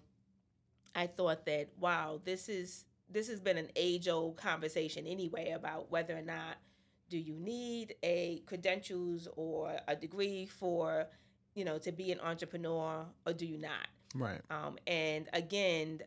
I 0.96 1.08
thought 1.08 1.46
that 1.46 1.70
wow, 1.78 2.22
this 2.24 2.48
is 2.48 2.86
this 3.10 3.28
has 3.28 3.40
been 3.40 3.58
an 3.58 3.70
age 3.76 4.08
old 4.08 4.38
conversation 4.38 5.06
anyway 5.06 5.52
about 5.52 5.92
whether 5.92 6.18
or 6.18 6.22
not 6.22 6.56
do 7.10 7.18
you 7.18 7.36
need 7.36 7.96
a 8.02 8.42
credentials 8.48 9.28
or 9.36 9.78
a 9.88 9.96
degree 9.96 10.46
for 10.46 11.08
you 11.56 11.66
know 11.66 11.78
to 11.78 11.92
be 11.92 12.12
an 12.12 12.20
entrepreneur 12.20 13.06
or 13.26 13.34
do 13.34 13.46
you 13.46 13.58
not 13.58 13.88
right 14.16 14.42
um, 14.50 14.78
and 14.86 15.28
again 15.34 16.00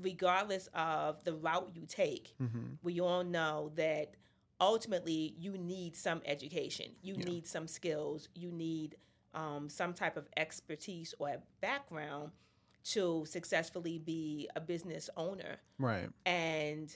regardless 0.00 0.68
of 0.74 1.22
the 1.24 1.32
route 1.32 1.70
you 1.74 1.84
take 1.86 2.34
mm-hmm. 2.42 2.74
we 2.82 3.00
all 3.00 3.24
know 3.24 3.70
that 3.76 4.14
ultimately 4.60 5.34
you 5.38 5.58
need 5.58 5.96
some 5.96 6.22
education 6.24 6.86
you 7.02 7.14
yeah. 7.18 7.24
need 7.24 7.46
some 7.46 7.66
skills 7.66 8.28
you 8.34 8.50
need 8.50 8.96
um, 9.34 9.68
some 9.68 9.92
type 9.92 10.16
of 10.16 10.28
expertise 10.36 11.14
or 11.18 11.36
background 11.60 12.30
to 12.84 13.24
successfully 13.26 13.98
be 13.98 14.48
a 14.54 14.60
business 14.60 15.08
owner. 15.16 15.56
Right. 15.78 16.08
And 16.26 16.94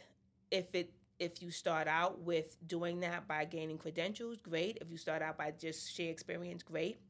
if 0.51 0.75
it 0.75 0.93
if 1.19 1.43
you 1.43 1.51
start 1.51 1.89
out 1.89 2.21
with 2.21 2.57
doing 2.65 3.01
that 3.01 3.27
by 3.27 3.45
gaining 3.45 3.77
credentials, 3.77 4.37
great. 4.37 4.79
If 4.81 4.91
you 4.91 4.97
start 4.97 5.21
out 5.21 5.37
by 5.37 5.51
just 5.51 5.93
sheer 5.93 6.13
experience, 6.13 6.63
great. 6.63 7.01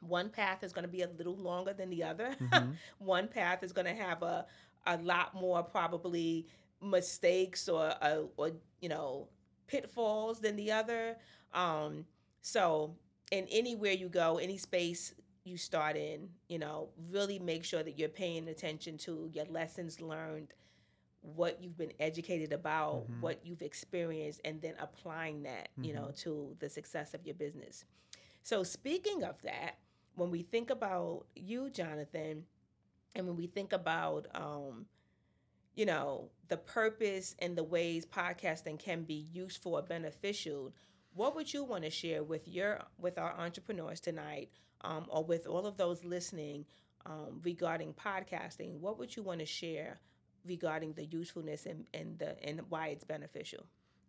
One 0.00 0.30
path 0.30 0.62
is 0.62 0.72
going 0.72 0.84
to 0.84 0.90
be 0.90 1.02
a 1.02 1.08
little 1.08 1.36
longer 1.36 1.72
than 1.72 1.90
the 1.90 2.04
other. 2.04 2.34
Mm-hmm. 2.40 2.72
One 2.98 3.28
path 3.28 3.62
is 3.62 3.72
going 3.72 3.86
to 3.86 4.02
have 4.02 4.22
a 4.22 4.46
a 4.86 4.96
lot 4.96 5.34
more 5.34 5.62
probably 5.62 6.46
mistakes 6.82 7.68
or, 7.68 7.92
or, 8.02 8.28
or 8.36 8.50
you 8.80 8.88
know 8.88 9.28
pitfalls 9.66 10.40
than 10.40 10.56
the 10.56 10.72
other. 10.72 11.16
Um, 11.52 12.06
so, 12.42 12.96
in 13.30 13.46
anywhere 13.50 13.92
you 13.92 14.08
go, 14.08 14.38
any 14.38 14.56
space 14.56 15.14
you 15.44 15.56
start 15.56 15.96
in, 15.96 16.28
you 16.48 16.58
know, 16.58 16.88
really 17.10 17.38
make 17.38 17.64
sure 17.64 17.82
that 17.82 17.98
you're 17.98 18.08
paying 18.08 18.48
attention 18.48 18.98
to 18.98 19.30
your 19.32 19.46
lessons 19.46 20.00
learned, 20.00 20.52
what 21.22 21.62
you've 21.62 21.76
been 21.76 21.92
educated 21.98 22.52
about, 22.52 23.04
mm-hmm. 23.10 23.20
what 23.20 23.40
you've 23.44 23.62
experienced, 23.62 24.40
and 24.44 24.60
then 24.60 24.74
applying 24.80 25.42
that, 25.44 25.68
mm-hmm. 25.72 25.84
you 25.84 25.94
know, 25.94 26.02
mm-hmm. 26.02 26.22
to 26.22 26.56
the 26.58 26.68
success 26.68 27.14
of 27.14 27.24
your 27.24 27.34
business. 27.34 27.84
So, 28.42 28.62
speaking 28.62 29.22
of 29.22 29.40
that, 29.42 29.76
when 30.20 30.30
we 30.30 30.42
think 30.42 30.68
about 30.68 31.24
you, 31.34 31.70
Jonathan, 31.70 32.44
and 33.14 33.26
when 33.26 33.36
we 33.36 33.46
think 33.46 33.72
about, 33.72 34.26
um, 34.34 34.84
you 35.74 35.86
know, 35.86 36.28
the 36.48 36.58
purpose 36.58 37.34
and 37.38 37.56
the 37.56 37.64
ways 37.64 38.04
podcasting 38.04 38.78
can 38.78 39.02
be 39.04 39.26
useful 39.32 39.76
or 39.76 39.82
beneficial, 39.82 40.74
what 41.14 41.34
would 41.34 41.54
you 41.54 41.64
want 41.64 41.84
to 41.84 41.90
share 41.90 42.22
with 42.22 42.46
your 42.46 42.82
with 42.98 43.16
our 43.18 43.32
entrepreneurs 43.32 43.98
tonight, 43.98 44.50
um, 44.82 45.06
or 45.08 45.24
with 45.24 45.46
all 45.46 45.66
of 45.66 45.78
those 45.78 46.04
listening 46.04 46.66
um, 47.06 47.40
regarding 47.42 47.94
podcasting? 47.94 48.78
What 48.78 48.98
would 48.98 49.16
you 49.16 49.22
want 49.22 49.40
to 49.40 49.46
share 49.46 50.00
regarding 50.46 50.92
the 50.92 51.06
usefulness 51.06 51.64
and, 51.64 51.86
and 51.94 52.18
the 52.18 52.36
and 52.46 52.60
why 52.68 52.88
it's 52.88 53.04
beneficial? 53.04 53.64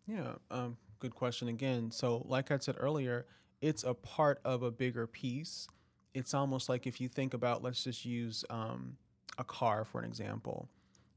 Yeah, 0.06 0.34
um, 0.50 0.76
good 0.98 1.14
question 1.14 1.48
again. 1.48 1.90
So, 1.90 2.22
like 2.28 2.50
I 2.50 2.58
said 2.58 2.76
earlier, 2.78 3.24
it's 3.62 3.82
a 3.82 3.94
part 3.94 4.42
of 4.44 4.62
a 4.62 4.70
bigger 4.70 5.06
piece. 5.06 5.68
It's 6.14 6.34
almost 6.34 6.68
like 6.68 6.86
if 6.86 7.00
you 7.00 7.08
think 7.08 7.34
about, 7.34 7.62
let's 7.62 7.84
just 7.84 8.04
use 8.04 8.44
um, 8.50 8.96
a 9.38 9.44
car 9.44 9.84
for 9.84 9.98
an 9.98 10.04
example. 10.04 10.68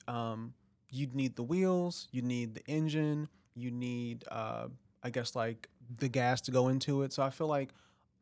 Um, 0.07 0.53
you'd 0.89 1.15
need 1.15 1.35
the 1.35 1.43
wheels, 1.43 2.07
you 2.11 2.21
need 2.21 2.55
the 2.55 2.65
engine, 2.67 3.27
you 3.55 3.71
need, 3.71 4.23
uh, 4.31 4.67
I 5.03 5.09
guess, 5.09 5.35
like 5.35 5.69
the 5.99 6.07
gas 6.07 6.41
to 6.41 6.51
go 6.51 6.69
into 6.69 7.03
it. 7.03 7.13
So 7.13 7.23
I 7.23 7.29
feel 7.29 7.47
like 7.47 7.73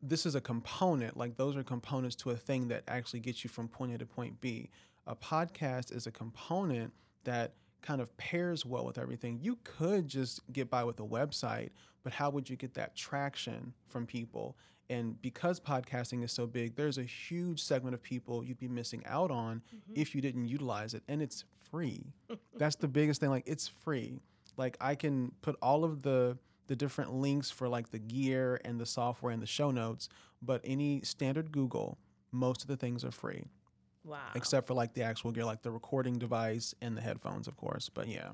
this 0.02 0.26
is 0.26 0.36
a 0.36 0.42
component, 0.42 1.16
like 1.16 1.38
those 1.38 1.56
are 1.56 1.64
components 1.64 2.16
to 2.18 2.32
a 2.32 2.36
thing 2.36 2.68
that 2.70 2.84
actually 2.88 3.22
gets 3.22 3.44
you 3.44 3.50
from 3.50 3.68
point 3.68 3.94
A 3.94 3.98
to 4.00 4.06
point 4.06 4.42
B. 4.42 4.70
A 5.08 5.16
podcast 5.16 5.96
is 5.96 6.08
a 6.08 6.12
component 6.12 6.94
that 7.24 7.54
kind 7.82 8.02
of 8.02 8.16
pairs 8.18 8.66
well 8.66 8.86
with 8.86 8.98
everything. 8.98 9.40
You 9.42 9.58
could 9.64 10.08
just 10.08 10.40
get 10.52 10.70
by 10.70 10.84
with 10.84 11.00
a 11.00 11.04
website, 11.04 11.70
but 12.04 12.14
how 12.14 12.30
would 12.30 12.50
you 12.50 12.56
get 12.56 12.74
that 12.76 12.96
traction 12.96 13.74
from 13.90 14.06
people? 14.06 14.58
And 14.90 15.22
because 15.22 15.60
podcasting 15.60 16.24
is 16.24 16.32
so 16.32 16.46
big, 16.46 16.76
there's 16.76 16.98
a 16.98 17.04
huge 17.04 17.64
segment 17.64 17.94
of 17.94 18.04
people 18.04 18.44
you'd 18.44 18.60
be 18.60 18.68
missing 18.68 19.04
out 19.06 19.32
on 19.32 19.62
mm-hmm. 19.74 19.94
if 19.96 20.14
you 20.14 20.22
didn't 20.22 20.48
utilize 20.48 20.94
it. 20.94 21.04
And 21.08 21.22
it's 21.22 21.46
free. 21.72 22.14
That's 22.58 22.76
the 22.76 22.88
biggest 22.88 23.20
thing. 23.20 23.30
Like 23.30 23.44
it's 23.48 23.68
free. 23.68 24.20
Like 24.58 24.78
I 24.80 24.96
can 24.96 25.32
put 25.42 25.56
all 25.62 25.84
of 25.84 26.04
the 26.04 26.38
the 26.68 26.76
different 26.76 27.14
links 27.14 27.52
for 27.52 27.68
like 27.68 27.92
the 27.92 28.00
gear 28.00 28.60
and 28.64 28.80
the 28.80 28.86
software 28.86 29.34
and 29.34 29.42
the 29.42 29.48
show 29.48 29.70
notes, 29.70 30.08
but 30.42 30.62
any 30.64 31.02
standard 31.02 31.52
Google, 31.52 31.98
most 32.32 32.62
of 32.62 32.68
the 32.68 32.78
things 32.78 33.04
are 33.04 33.12
free. 33.12 33.44
Wow. 34.06 34.20
Except 34.36 34.68
for 34.68 34.74
like 34.74 34.94
the 34.94 35.04
actual 35.04 35.32
gear, 35.32 35.46
like 35.46 35.62
the 35.62 35.72
recording 35.72 36.18
device 36.18 36.74
and 36.82 36.96
the 36.96 37.02
headphones, 37.02 37.48
of 37.48 37.58
course. 37.58 37.90
But 37.90 38.08
yeah. 38.08 38.32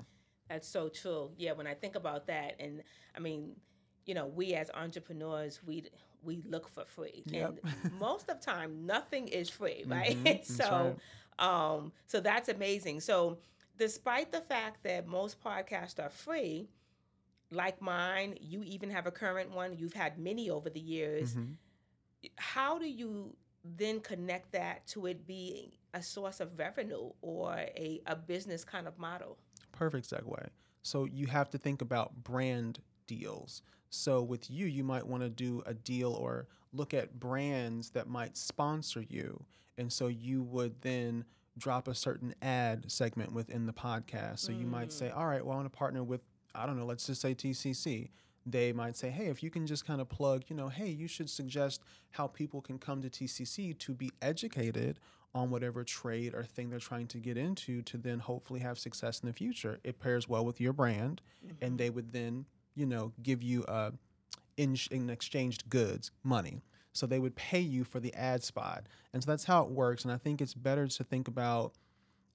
That's 0.48 0.68
so 0.68 0.88
true. 0.88 1.30
Yeah, 1.36 1.52
when 1.52 1.66
I 1.66 1.74
think 1.74 1.94
about 1.94 2.26
that, 2.26 2.56
and 2.58 2.82
I 3.16 3.20
mean, 3.20 3.56
you 4.10 4.14
know, 4.14 4.26
we 4.26 4.54
as 4.54 4.72
entrepreneurs, 4.74 5.60
we 5.64 5.84
we 6.24 6.42
look 6.48 6.66
for 6.66 6.84
free, 6.84 7.22
yep. 7.26 7.60
and 7.62 7.92
most 8.00 8.28
of 8.28 8.40
time, 8.40 8.84
nothing 8.84 9.28
is 9.28 9.48
free, 9.48 9.84
right? 9.86 10.16
Mm-hmm. 10.24 10.52
so, 10.52 10.96
right. 11.38 11.74
um, 11.74 11.92
so 12.08 12.18
that's 12.18 12.48
amazing. 12.48 12.98
So, 12.98 13.38
despite 13.78 14.32
the 14.32 14.40
fact 14.40 14.82
that 14.82 15.06
most 15.06 15.40
podcasts 15.40 16.04
are 16.04 16.10
free, 16.10 16.66
like 17.52 17.80
mine, 17.80 18.34
you 18.40 18.64
even 18.64 18.90
have 18.90 19.06
a 19.06 19.12
current 19.12 19.52
one. 19.52 19.76
You've 19.78 19.92
had 19.92 20.18
many 20.18 20.50
over 20.50 20.68
the 20.68 20.80
years. 20.80 21.34
Mm-hmm. 21.34 21.52
How 22.34 22.80
do 22.80 22.88
you 22.88 23.36
then 23.64 24.00
connect 24.00 24.50
that 24.50 24.88
to 24.88 25.06
it 25.06 25.24
being 25.24 25.70
a 25.94 26.02
source 26.02 26.40
of 26.40 26.58
revenue 26.58 27.10
or 27.22 27.52
a, 27.54 28.00
a 28.06 28.16
business 28.16 28.64
kind 28.64 28.88
of 28.88 28.98
model? 28.98 29.38
Perfect 29.70 30.10
segue. 30.10 30.48
So 30.82 31.04
you 31.04 31.28
have 31.28 31.48
to 31.50 31.58
think 31.58 31.80
about 31.80 32.24
brand 32.24 32.80
deals. 33.06 33.62
So 33.90 34.22
with 34.22 34.50
you, 34.50 34.66
you 34.66 34.84
might 34.84 35.06
want 35.06 35.22
to 35.22 35.28
do 35.28 35.62
a 35.66 35.74
deal 35.74 36.12
or 36.12 36.46
look 36.72 36.94
at 36.94 37.18
brands 37.18 37.90
that 37.90 38.08
might 38.08 38.36
sponsor 38.36 39.04
you. 39.08 39.44
And 39.76 39.92
so 39.92 40.06
you 40.06 40.42
would 40.42 40.80
then 40.82 41.24
drop 41.58 41.88
a 41.88 41.94
certain 41.94 42.34
ad 42.40 42.90
segment 42.90 43.32
within 43.32 43.66
the 43.66 43.72
podcast. 43.72 44.40
So 44.40 44.52
mm. 44.52 44.60
you 44.60 44.66
might 44.66 44.92
say, 44.92 45.08
mm. 45.08 45.16
all 45.16 45.26
right, 45.26 45.44
well, 45.44 45.54
I 45.54 45.56
want 45.56 45.72
to 45.72 45.76
partner 45.76 46.02
with, 46.02 46.20
I 46.54 46.66
don't 46.66 46.78
know, 46.78 46.86
let's 46.86 47.06
just 47.06 47.20
say 47.20 47.34
TCC 47.34 48.10
they 48.46 48.72
might 48.72 48.96
say, 48.96 49.10
hey, 49.10 49.26
if 49.26 49.42
you 49.42 49.50
can 49.50 49.66
just 49.66 49.86
kind 49.86 50.00
of 50.00 50.08
plug, 50.08 50.44
you 50.48 50.56
know, 50.56 50.68
hey, 50.68 50.88
you 50.88 51.06
should 51.06 51.28
suggest 51.28 51.82
how 52.10 52.26
people 52.26 52.60
can 52.60 52.78
come 52.78 53.02
to 53.02 53.10
TCC 53.10 53.76
to 53.78 53.94
be 53.94 54.10
educated 54.22 54.98
on 55.34 55.50
whatever 55.50 55.84
trade 55.84 56.34
or 56.34 56.42
thing 56.42 56.70
they're 56.70 56.78
trying 56.78 57.06
to 57.06 57.18
get 57.18 57.36
into 57.36 57.82
to 57.82 57.96
then 57.96 58.18
hopefully 58.18 58.60
have 58.60 58.78
success 58.78 59.20
in 59.20 59.28
the 59.28 59.32
future. 59.32 59.78
It 59.84 60.00
pairs 60.00 60.28
well 60.28 60.44
with 60.44 60.60
your 60.60 60.72
brand, 60.72 61.22
mm-hmm. 61.44 61.64
and 61.64 61.78
they 61.78 61.90
would 61.90 62.12
then, 62.12 62.46
you 62.74 62.86
know, 62.86 63.12
give 63.22 63.42
you 63.42 63.64
uh, 63.64 63.90
in, 64.56 64.76
in 64.90 65.10
exchanged 65.10 65.68
goods 65.68 66.10
money. 66.22 66.62
So 66.92 67.06
they 67.06 67.18
would 67.18 67.36
pay 67.36 67.60
you 67.60 67.84
for 67.84 68.00
the 68.00 68.12
ad 68.14 68.42
spot. 68.42 68.86
And 69.12 69.22
so 69.22 69.30
that's 69.30 69.44
how 69.44 69.62
it 69.62 69.70
works. 69.70 70.04
And 70.04 70.12
I 70.12 70.16
think 70.16 70.40
it's 70.40 70.54
better 70.54 70.86
to 70.88 71.04
think 71.04 71.28
about 71.28 71.74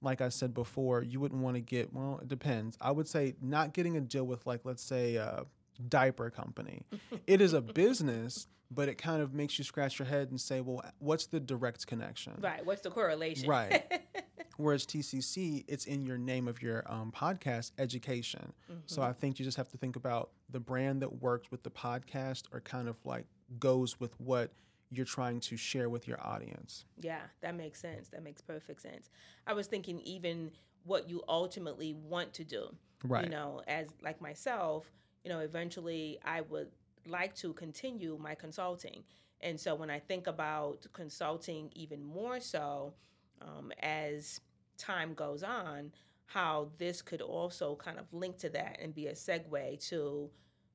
like 0.02 0.20
I 0.20 0.28
said 0.28 0.54
before, 0.54 1.02
you 1.02 1.20
wouldn't 1.20 1.42
want 1.42 1.56
to 1.56 1.60
get, 1.60 1.92
well, 1.92 2.18
it 2.22 2.28
depends. 2.28 2.76
I 2.80 2.90
would 2.90 3.08
say 3.08 3.34
not 3.40 3.72
getting 3.72 3.96
a 3.96 4.00
deal 4.00 4.24
with, 4.24 4.46
like, 4.46 4.60
let's 4.64 4.82
say, 4.82 5.16
uh, 5.16 5.44
diaper 5.76 6.30
company. 6.30 6.82
it 7.26 7.40
is 7.40 7.52
a 7.52 7.60
business, 7.60 8.46
but 8.70 8.88
it 8.88 8.96
kind 8.98 9.22
of 9.22 9.34
makes 9.34 9.58
you 9.58 9.64
scratch 9.64 9.98
your 9.98 10.06
head 10.06 10.30
and 10.30 10.40
say, 10.40 10.60
well, 10.60 10.82
what's 10.98 11.26
the 11.26 11.40
direct 11.40 11.86
connection? 11.86 12.34
Right. 12.40 12.64
What's 12.64 12.82
the 12.82 12.90
correlation? 12.90 13.48
Right. 13.48 13.82
Whereas 14.56 14.86
TCC, 14.86 15.64
it's 15.68 15.84
in 15.84 16.06
your 16.06 16.16
name 16.16 16.48
of 16.48 16.62
your 16.62 16.82
um, 16.86 17.12
podcast, 17.14 17.72
education. 17.78 18.52
Mm-hmm. 18.70 18.80
So 18.86 19.02
I 19.02 19.12
think 19.12 19.38
you 19.38 19.44
just 19.44 19.58
have 19.58 19.68
to 19.68 19.76
think 19.76 19.96
about 19.96 20.30
the 20.50 20.60
brand 20.60 21.02
that 21.02 21.20
works 21.20 21.50
with 21.50 21.62
the 21.62 21.70
podcast 21.70 22.44
or 22.52 22.60
kind 22.60 22.88
of 22.88 22.98
like 23.04 23.26
goes 23.58 24.00
with 24.00 24.18
what 24.18 24.52
you're 24.90 25.04
trying 25.04 25.40
to 25.40 25.56
share 25.56 25.90
with 25.90 26.08
your 26.08 26.18
audience. 26.24 26.84
Yeah, 26.98 27.20
that 27.42 27.54
makes 27.54 27.80
sense. 27.80 28.08
That 28.08 28.22
makes 28.22 28.40
perfect 28.40 28.80
sense. 28.80 29.10
I 29.46 29.52
was 29.52 29.66
thinking 29.66 30.00
even 30.00 30.52
what 30.84 31.10
you 31.10 31.22
ultimately 31.28 31.92
want 31.92 32.32
to 32.34 32.44
do. 32.44 32.74
Right. 33.04 33.24
You 33.24 33.30
know, 33.30 33.62
as 33.66 33.88
like 34.02 34.20
myself, 34.20 34.90
you 35.26 35.32
know, 35.32 35.40
eventually 35.40 36.20
I 36.24 36.42
would 36.42 36.68
like 37.08 37.34
to 37.36 37.52
continue 37.52 38.16
my 38.16 38.36
consulting. 38.36 39.02
And 39.40 39.58
so 39.58 39.74
when 39.74 39.90
I 39.90 39.98
think 39.98 40.28
about 40.28 40.86
consulting 40.92 41.72
even 41.74 42.04
more 42.04 42.38
so 42.38 42.94
um, 43.42 43.72
as 43.82 44.40
time 44.78 45.14
goes 45.14 45.42
on, 45.42 45.90
how 46.26 46.68
this 46.78 47.02
could 47.02 47.20
also 47.20 47.74
kind 47.74 47.98
of 47.98 48.06
link 48.12 48.38
to 48.38 48.48
that 48.50 48.78
and 48.80 48.94
be 48.94 49.08
a 49.08 49.14
segue 49.14 49.88
to, 49.88 50.30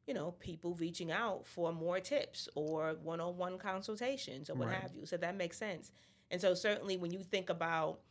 you 0.05 0.13
know, 0.13 0.31
people 0.31 0.75
reaching 0.75 1.13
out 1.13 1.47
for 1.47 1.71
more 1.71 2.01
tips 2.01 2.49
or 2.53 2.97
one 3.01 3.21
on 3.21 3.37
one 3.37 3.57
consultations 3.57 4.49
or 4.49 4.55
what 4.55 4.67
right. 4.67 4.81
have 4.81 4.91
you. 4.93 5.05
So 5.05 5.15
that 5.15 5.37
makes 5.37 5.57
sense. 5.57 5.93
And 6.29 6.41
so 6.41 6.53
certainly 6.55 6.97
when 6.97 7.11
you 7.13 7.23
think 7.23 7.49
about 7.49 8.01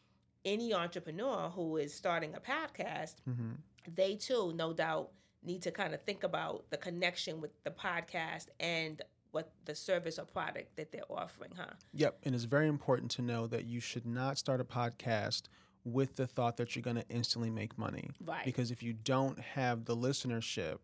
any 0.47 0.73
entrepreneur 0.73 1.51
who 1.51 1.77
is 1.77 1.93
starting 1.93 2.35
a 2.35 2.41
podcast, 2.41 3.17
mm-hmm. 3.29 3.51
they 3.95 4.15
too, 4.15 4.55
no 4.57 4.73
doubt, 4.73 5.11
need 5.43 5.63
to 5.63 5.71
kind 5.71 5.95
of 5.95 6.03
think 6.03 6.23
about 6.23 6.65
the 6.71 6.77
connection 6.77 7.41
with 7.41 7.51
the 7.65 7.71
podcast 7.71 8.47
and 8.59 9.03
what 9.33 9.53
the 9.65 9.75
service 9.75 10.19
or 10.19 10.25
product 10.25 10.77
that 10.77 10.93
they're 10.93 11.03
offering, 11.11 11.53
huh? 11.57 11.75
Yep. 11.95 12.19
And 12.25 12.35
it's 12.35 12.45
very 12.45 12.69
important 12.69 13.11
to 13.13 13.23
know 13.23 13.47
that 13.47 13.65
you 13.65 13.81
should 13.81 14.07
not 14.07 14.39
start 14.39 14.61
a 14.61 14.65
podcast 14.65 15.43
with 15.85 16.17
the 16.17 16.27
thought 16.27 16.57
that 16.59 16.75
you're 16.75 16.83
going 16.83 16.97
to 16.97 17.09
instantly 17.09 17.51
make 17.51 17.79
money. 17.79 18.11
Right. 18.25 18.45
Because 18.45 18.71
if 18.71 18.83
you 18.83 18.93
don't 18.93 19.39
have 19.39 19.85
the 19.85 19.97
listenership, 19.97 20.79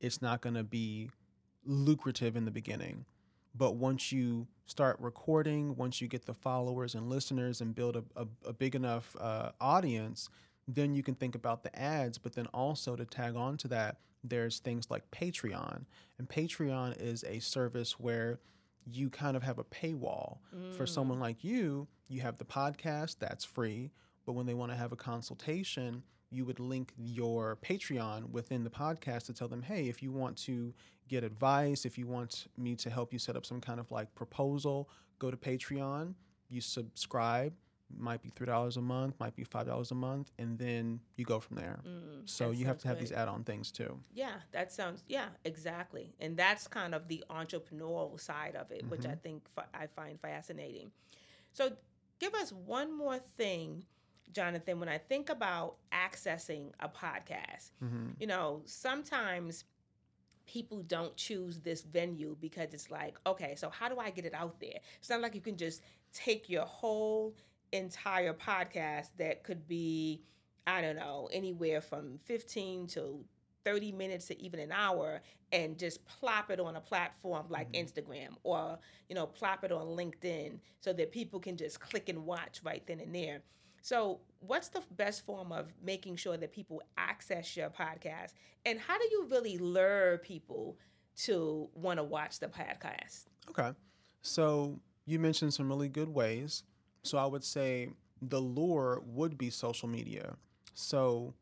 it's 0.00 0.20
not 0.20 0.40
going 0.40 0.54
to 0.54 0.64
be 0.64 1.10
lucrative 1.64 2.36
in 2.36 2.44
the 2.44 2.50
beginning. 2.50 3.04
But 3.54 3.76
once 3.76 4.12
you 4.12 4.46
start 4.66 4.96
recording, 4.98 5.76
once 5.76 6.00
you 6.00 6.08
get 6.08 6.26
the 6.26 6.34
followers 6.34 6.94
and 6.94 7.08
listeners 7.08 7.60
and 7.60 7.74
build 7.74 7.96
a, 7.96 8.04
a, 8.16 8.26
a 8.46 8.52
big 8.52 8.74
enough 8.74 9.14
uh, 9.20 9.50
audience, 9.60 10.28
then 10.68 10.94
you 10.94 11.02
can 11.02 11.14
think 11.14 11.34
about 11.34 11.62
the 11.62 11.76
ads, 11.78 12.18
but 12.18 12.34
then 12.34 12.46
also 12.46 12.96
to 12.96 13.04
tag 13.04 13.36
on 13.36 13.56
to 13.58 13.68
that, 13.68 13.98
there's 14.24 14.60
things 14.60 14.90
like 14.90 15.10
Patreon. 15.10 15.84
And 16.18 16.28
Patreon 16.28 17.00
is 17.00 17.24
a 17.24 17.40
service 17.40 17.98
where 17.98 18.40
you 18.90 19.10
kind 19.10 19.36
of 19.36 19.42
have 19.42 19.58
a 19.58 19.64
paywall. 19.64 20.38
Mm. 20.56 20.74
For 20.74 20.86
someone 20.86 21.20
like 21.20 21.42
you, 21.42 21.88
you 22.08 22.20
have 22.20 22.38
the 22.38 22.44
podcast, 22.44 23.16
that's 23.18 23.44
free. 23.44 23.90
But 24.24 24.32
when 24.32 24.46
they 24.46 24.54
want 24.54 24.70
to 24.70 24.76
have 24.76 24.92
a 24.92 24.96
consultation, 24.96 26.02
you 26.30 26.44
would 26.44 26.60
link 26.60 26.92
your 26.96 27.58
Patreon 27.62 28.30
within 28.30 28.64
the 28.64 28.70
podcast 28.70 29.26
to 29.26 29.34
tell 29.34 29.48
them, 29.48 29.62
hey, 29.62 29.88
if 29.88 30.02
you 30.02 30.12
want 30.12 30.36
to 30.38 30.72
get 31.08 31.24
advice, 31.24 31.84
if 31.84 31.98
you 31.98 32.06
want 32.06 32.46
me 32.56 32.74
to 32.76 32.88
help 32.90 33.12
you 33.12 33.18
set 33.18 33.36
up 33.36 33.44
some 33.44 33.60
kind 33.60 33.78
of 33.78 33.90
like 33.90 34.14
proposal, 34.14 34.88
go 35.18 35.30
to 35.30 35.36
Patreon, 35.36 36.14
you 36.48 36.60
subscribe, 36.60 37.52
might 37.98 38.22
be 38.22 38.30
three 38.30 38.46
dollars 38.46 38.76
a 38.76 38.80
month, 38.80 39.14
might 39.18 39.36
be 39.36 39.44
five 39.44 39.66
dollars 39.66 39.90
a 39.90 39.94
month, 39.94 40.30
and 40.38 40.58
then 40.58 41.00
you 41.16 41.24
go 41.24 41.40
from 41.40 41.56
there. 41.56 41.80
Mm, 41.86 42.28
so 42.28 42.50
you 42.50 42.66
have 42.66 42.78
to 42.78 42.88
have 42.88 42.98
these 42.98 43.12
add-on 43.12 43.44
things 43.44 43.70
too. 43.70 43.98
Yeah, 44.12 44.34
that 44.52 44.72
sounds 44.72 45.04
yeah 45.06 45.26
exactly, 45.44 46.14
and 46.20 46.36
that's 46.36 46.66
kind 46.68 46.94
of 46.94 47.08
the 47.08 47.24
entrepreneurial 47.30 48.18
side 48.20 48.56
of 48.56 48.70
it, 48.70 48.80
mm-hmm. 48.80 48.90
which 48.90 49.04
I 49.04 49.10
mm-hmm. 49.10 49.18
think 49.18 49.42
I 49.74 49.86
find 49.86 50.20
fascinating. 50.20 50.90
So 51.52 51.72
give 52.18 52.34
us 52.34 52.52
one 52.52 52.96
more 52.96 53.18
thing. 53.18 53.84
Jonathan, 54.32 54.80
when 54.80 54.88
I 54.88 54.96
think 54.96 55.28
about 55.28 55.76
accessing 55.92 56.70
a 56.80 56.88
podcast, 56.88 57.72
mm-hmm. 57.84 58.10
you 58.18 58.26
know, 58.26 58.62
sometimes 58.64 59.64
people 60.46 60.82
don't 60.82 61.16
choose 61.16 61.60
this 61.60 61.82
venue 61.82 62.36
because 62.40 62.72
it's 62.72 62.90
like, 62.90 63.16
okay, 63.26 63.54
so 63.56 63.70
how 63.70 63.88
do 63.88 63.98
I 63.98 64.10
get 64.10 64.24
it 64.24 64.34
out 64.34 64.60
there? 64.60 64.78
It's 64.98 65.10
not 65.10 65.20
like 65.20 65.34
you 65.34 65.40
can 65.40 65.56
just 65.56 65.82
take 66.12 66.48
your 66.48 66.64
whole 66.64 67.34
entire 67.72 68.34
podcast 68.34 69.08
that 69.18 69.42
could 69.44 69.66
be 69.66 70.22
I 70.66 70.80
don't 70.80 70.96
know, 70.96 71.28
anywhere 71.32 71.80
from 71.80 72.18
15 72.18 72.86
to 72.88 73.24
30 73.64 73.92
minutes 73.92 74.26
to 74.26 74.40
even 74.40 74.60
an 74.60 74.72
hour 74.72 75.20
and 75.52 75.78
just 75.78 76.04
plop 76.06 76.50
it 76.50 76.60
on 76.60 76.76
a 76.76 76.80
platform 76.80 77.46
like 77.48 77.72
mm-hmm. 77.72 77.84
Instagram 77.84 78.36
or, 78.42 78.78
you 79.08 79.14
know, 79.14 79.26
plop 79.26 79.64
it 79.64 79.72
on 79.72 79.86
LinkedIn 79.86 80.58
so 80.80 80.92
that 80.92 81.12
people 81.12 81.40
can 81.40 81.56
just 81.56 81.80
click 81.80 82.08
and 82.08 82.24
watch 82.24 82.60
right 82.64 82.86
then 82.86 83.00
and 83.00 83.14
there. 83.14 83.40
So, 83.84 84.20
what's 84.38 84.68
the 84.68 84.82
best 84.92 85.26
form 85.26 85.50
of 85.50 85.72
making 85.82 86.14
sure 86.16 86.36
that 86.36 86.52
people 86.52 86.82
access 86.96 87.56
your 87.56 87.68
podcast? 87.68 88.32
And 88.64 88.78
how 88.78 88.96
do 88.96 89.04
you 89.10 89.26
really 89.28 89.58
lure 89.58 90.18
people 90.18 90.78
to 91.24 91.68
want 91.74 91.98
to 91.98 92.04
watch 92.04 92.38
the 92.38 92.46
podcast? 92.46 93.24
Okay. 93.50 93.72
So, 94.20 94.78
you 95.04 95.18
mentioned 95.18 95.52
some 95.52 95.68
really 95.68 95.88
good 95.88 96.08
ways. 96.08 96.62
So, 97.02 97.18
I 97.18 97.26
would 97.26 97.44
say 97.44 97.90
the 98.20 98.40
lure 98.40 99.02
would 99.04 99.36
be 99.36 99.50
social 99.50 99.88
media. 99.88 100.36
So, 100.74 101.34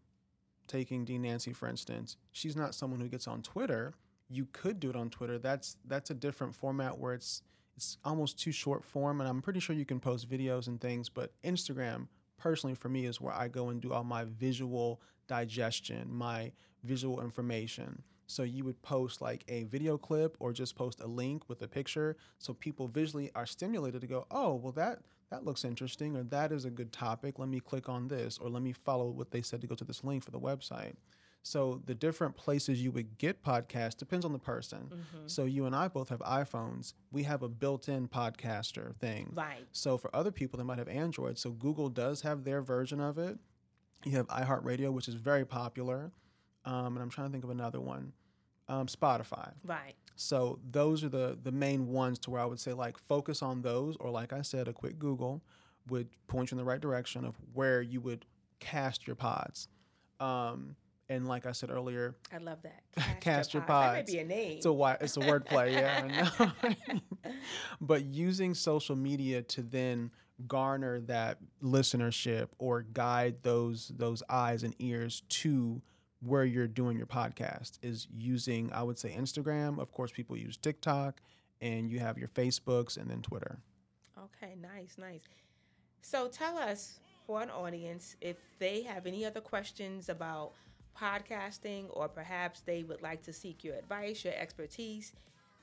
taking 0.66 1.04
D 1.04 1.18
Nancy 1.18 1.52
for 1.52 1.68
instance, 1.68 2.16
she's 2.32 2.56
not 2.56 2.74
someone 2.74 3.00
who 3.00 3.08
gets 3.08 3.26
on 3.28 3.42
Twitter. 3.42 3.94
You 4.28 4.46
could 4.52 4.78
do 4.78 4.90
it 4.90 4.96
on 4.96 5.10
Twitter. 5.10 5.38
That's 5.38 5.76
that's 5.84 6.10
a 6.10 6.14
different 6.14 6.54
format 6.54 6.98
where 6.98 7.14
it's 7.14 7.42
it's 7.76 7.98
almost 8.04 8.38
too 8.38 8.52
short 8.52 8.84
form 8.84 9.20
and 9.20 9.28
I'm 9.28 9.42
pretty 9.42 9.60
sure 9.60 9.74
you 9.74 9.84
can 9.84 10.00
post 10.00 10.28
videos 10.28 10.68
and 10.68 10.80
things, 10.80 11.08
but 11.08 11.32
Instagram 11.44 12.08
personally 12.38 12.74
for 12.74 12.88
me 12.88 13.06
is 13.06 13.20
where 13.20 13.34
I 13.34 13.48
go 13.48 13.68
and 13.70 13.80
do 13.80 13.92
all 13.92 14.04
my 14.04 14.24
visual 14.24 15.00
digestion, 15.28 16.12
my 16.12 16.52
visual 16.84 17.20
information. 17.20 18.02
So 18.26 18.44
you 18.44 18.64
would 18.64 18.80
post 18.82 19.20
like 19.20 19.44
a 19.48 19.64
video 19.64 19.98
clip 19.98 20.36
or 20.38 20.52
just 20.52 20.76
post 20.76 21.00
a 21.00 21.06
link 21.06 21.48
with 21.48 21.62
a 21.62 21.68
picture 21.68 22.16
so 22.38 22.54
people 22.54 22.86
visually 22.86 23.30
are 23.34 23.46
stimulated 23.46 24.00
to 24.02 24.06
go, 24.06 24.26
"Oh, 24.30 24.54
well 24.54 24.72
that 24.72 25.00
that 25.30 25.44
looks 25.44 25.64
interesting 25.64 26.16
or 26.16 26.22
that 26.24 26.52
is 26.52 26.64
a 26.64 26.70
good 26.70 26.92
topic. 26.92 27.38
Let 27.38 27.48
me 27.48 27.60
click 27.60 27.88
on 27.88 28.08
this 28.08 28.38
or 28.38 28.48
let 28.48 28.62
me 28.62 28.72
follow 28.72 29.10
what 29.10 29.30
they 29.30 29.42
said 29.42 29.60
to 29.60 29.66
go 29.66 29.74
to 29.74 29.84
this 29.84 30.04
link 30.04 30.24
for 30.24 30.30
the 30.30 30.40
website." 30.40 30.94
So 31.42 31.80
the 31.86 31.94
different 31.94 32.36
places 32.36 32.82
you 32.82 32.92
would 32.92 33.16
get 33.16 33.42
podcasts 33.42 33.96
depends 33.96 34.26
on 34.26 34.32
the 34.32 34.38
person. 34.38 34.90
Mm-hmm. 34.90 35.26
So 35.26 35.44
you 35.44 35.64
and 35.64 35.74
I 35.74 35.88
both 35.88 36.10
have 36.10 36.20
iPhones. 36.20 36.94
We 37.12 37.22
have 37.22 37.42
a 37.42 37.48
built-in 37.48 38.08
podcaster 38.08 38.94
thing. 38.96 39.32
Right. 39.34 39.66
So 39.72 39.96
for 39.96 40.14
other 40.14 40.30
people 40.30 40.58
that 40.58 40.64
might 40.64 40.78
have 40.78 40.88
Android, 40.88 41.38
so 41.38 41.50
Google 41.52 41.88
does 41.88 42.20
have 42.22 42.44
their 42.44 42.60
version 42.60 43.00
of 43.00 43.16
it. 43.16 43.38
You 44.04 44.12
have 44.12 44.26
iHeartRadio, 44.28 44.92
which 44.92 45.08
is 45.08 45.14
very 45.14 45.44
popular, 45.44 46.12
um, 46.64 46.96
and 46.96 46.98
I'm 46.98 47.10
trying 47.10 47.28
to 47.28 47.32
think 47.32 47.44
of 47.44 47.50
another 47.50 47.80
one. 47.80 48.12
Um, 48.68 48.86
Spotify. 48.86 49.52
Right. 49.66 49.94
So 50.20 50.58
those 50.70 51.02
are 51.02 51.08
the 51.08 51.38
the 51.42 51.50
main 51.50 51.88
ones 51.88 52.18
to 52.20 52.30
where 52.30 52.40
I 52.42 52.44
would 52.44 52.60
say 52.60 52.72
like 52.74 52.98
focus 53.08 53.42
on 53.42 53.62
those, 53.62 53.96
or 53.96 54.10
like 54.10 54.32
I 54.32 54.42
said, 54.42 54.68
a 54.68 54.72
quick 54.72 54.98
Google 54.98 55.42
would 55.88 56.08
point 56.26 56.50
you 56.50 56.56
in 56.56 56.58
the 56.58 56.64
right 56.64 56.80
direction 56.80 57.24
of 57.24 57.34
where 57.54 57.80
you 57.80 58.00
would 58.02 58.26
cast 58.58 59.06
your 59.06 59.16
pods. 59.16 59.68
Um, 60.20 60.76
and 61.08 61.26
like 61.26 61.46
I 61.46 61.52
said 61.52 61.70
earlier, 61.70 62.14
I 62.32 62.36
love 62.36 62.58
that. 62.62 62.82
Cast, 62.94 63.20
cast 63.20 63.54
your, 63.54 63.62
pods. 63.62 63.86
That 63.86 63.98
might 63.98 64.06
be 64.06 64.18
a 64.18 64.24
name. 64.24 64.58
It's 64.58 64.66
a 64.66 64.98
it's 65.00 65.16
a 65.16 65.20
wordplay, 65.20 65.72
yeah. 65.72 66.50
but 67.80 68.04
using 68.04 68.54
social 68.54 68.94
media 68.94 69.42
to 69.42 69.62
then 69.62 70.10
garner 70.46 71.00
that 71.00 71.38
listenership 71.62 72.48
or 72.58 72.82
guide 72.82 73.36
those 73.42 73.90
those 73.96 74.22
eyes 74.28 74.62
and 74.62 74.74
ears 74.78 75.22
to 75.30 75.80
where 76.20 76.44
you're 76.44 76.68
doing 76.68 76.96
your 76.96 77.06
podcast 77.06 77.78
is 77.82 78.06
using 78.16 78.72
I 78.72 78.82
would 78.82 78.98
say 78.98 79.14
Instagram. 79.16 79.78
Of 79.78 79.92
course, 79.92 80.12
people 80.12 80.36
use 80.36 80.56
TikTok, 80.56 81.20
and 81.60 81.90
you 81.90 82.00
have 82.00 82.18
your 82.18 82.28
Facebooks 82.28 82.96
and 82.96 83.10
then 83.10 83.22
Twitter. 83.22 83.58
Okay, 84.18 84.54
nice, 84.60 84.96
nice. 84.98 85.22
So 86.02 86.28
tell 86.28 86.56
us 86.58 87.00
for 87.26 87.42
an 87.42 87.50
audience 87.50 88.16
if 88.20 88.36
they 88.58 88.82
have 88.82 89.06
any 89.06 89.24
other 89.24 89.40
questions 89.40 90.08
about 90.08 90.52
podcasting, 90.98 91.86
or 91.90 92.08
perhaps 92.08 92.60
they 92.60 92.82
would 92.82 93.02
like 93.02 93.22
to 93.22 93.32
seek 93.32 93.64
your 93.64 93.76
advice, 93.76 94.24
your 94.24 94.34
expertise, 94.34 95.12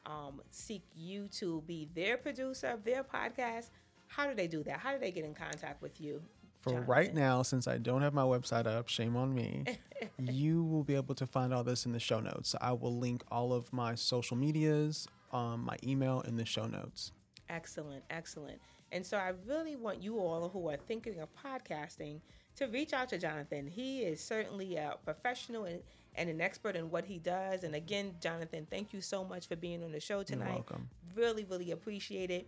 um, 0.06 0.42
seek 0.50 0.84
you 0.96 1.28
to 1.28 1.62
be 1.68 1.90
their 1.94 2.18
producer 2.18 2.68
of 2.68 2.84
their 2.84 3.04
podcast, 3.04 3.70
how 4.08 4.26
do 4.26 4.34
they 4.34 4.48
do 4.48 4.64
that? 4.64 4.80
How 4.80 4.94
do 4.94 5.00
they 5.00 5.12
get 5.12 5.26
in 5.26 5.34
contact 5.34 5.82
with 5.82 6.00
you? 6.00 6.22
For 6.68 6.74
Jonathan? 6.74 6.90
right 6.90 7.14
now, 7.14 7.42
since 7.42 7.68
I 7.68 7.78
don't 7.78 8.02
have 8.02 8.14
my 8.14 8.24
website 8.24 8.68
up, 8.68 8.88
shame 8.88 9.16
on 9.16 9.34
me, 9.34 9.66
you 10.20 10.64
will 10.64 10.84
be 10.84 10.96
able 10.96 11.16
to 11.16 11.26
find 11.26 11.54
all 11.54 11.64
this 11.64 11.86
in 11.86 11.92
the 11.92 12.00
show 12.00 12.20
notes. 12.20 12.56
I 12.62 12.74
will 12.74 12.98
link 12.98 13.24
all 13.32 13.54
of 13.54 13.72
my 13.74 13.96
social 13.96 14.38
medias, 14.38 15.08
um, 15.32 15.66
my 15.66 15.78
email 15.84 16.22
in 16.22 16.38
the 16.38 16.46
show 16.46 16.66
notes. 16.66 17.12
Excellent, 17.50 18.04
excellent. 18.10 18.60
And 18.92 19.06
so 19.06 19.18
I 19.18 19.34
really 19.46 19.76
want 19.76 20.02
you 20.02 20.20
all 20.20 20.50
who 20.50 20.70
are 20.70 20.78
thinking 20.78 21.20
of 21.20 21.30
podcasting 21.36 22.22
to 22.58 22.68
reach 22.68 22.94
out 22.94 23.10
to 23.10 23.18
Jonathan. 23.18 23.68
He 23.68 24.02
is 24.02 24.22
certainly 24.22 24.76
a 24.78 24.96
professional 25.04 25.66
and, 25.66 25.82
and 26.16 26.30
an 26.30 26.42
expert 26.42 26.76
in 26.76 26.90
what 26.90 27.06
he 27.06 27.20
does. 27.20 27.64
And 27.64 27.76
again, 27.76 28.16
Jonathan, 28.22 28.66
thank 28.70 28.94
you 28.94 29.02
so 29.02 29.24
much 29.24 29.48
for 29.48 29.56
being 29.56 29.84
on 29.84 29.92
the 29.92 30.00
show 30.00 30.24
tonight. 30.24 30.46
You're 30.46 30.56
welcome. 30.56 30.90
Really, 31.16 31.44
really 31.46 31.72
appreciate 31.72 32.32
it. 32.32 32.48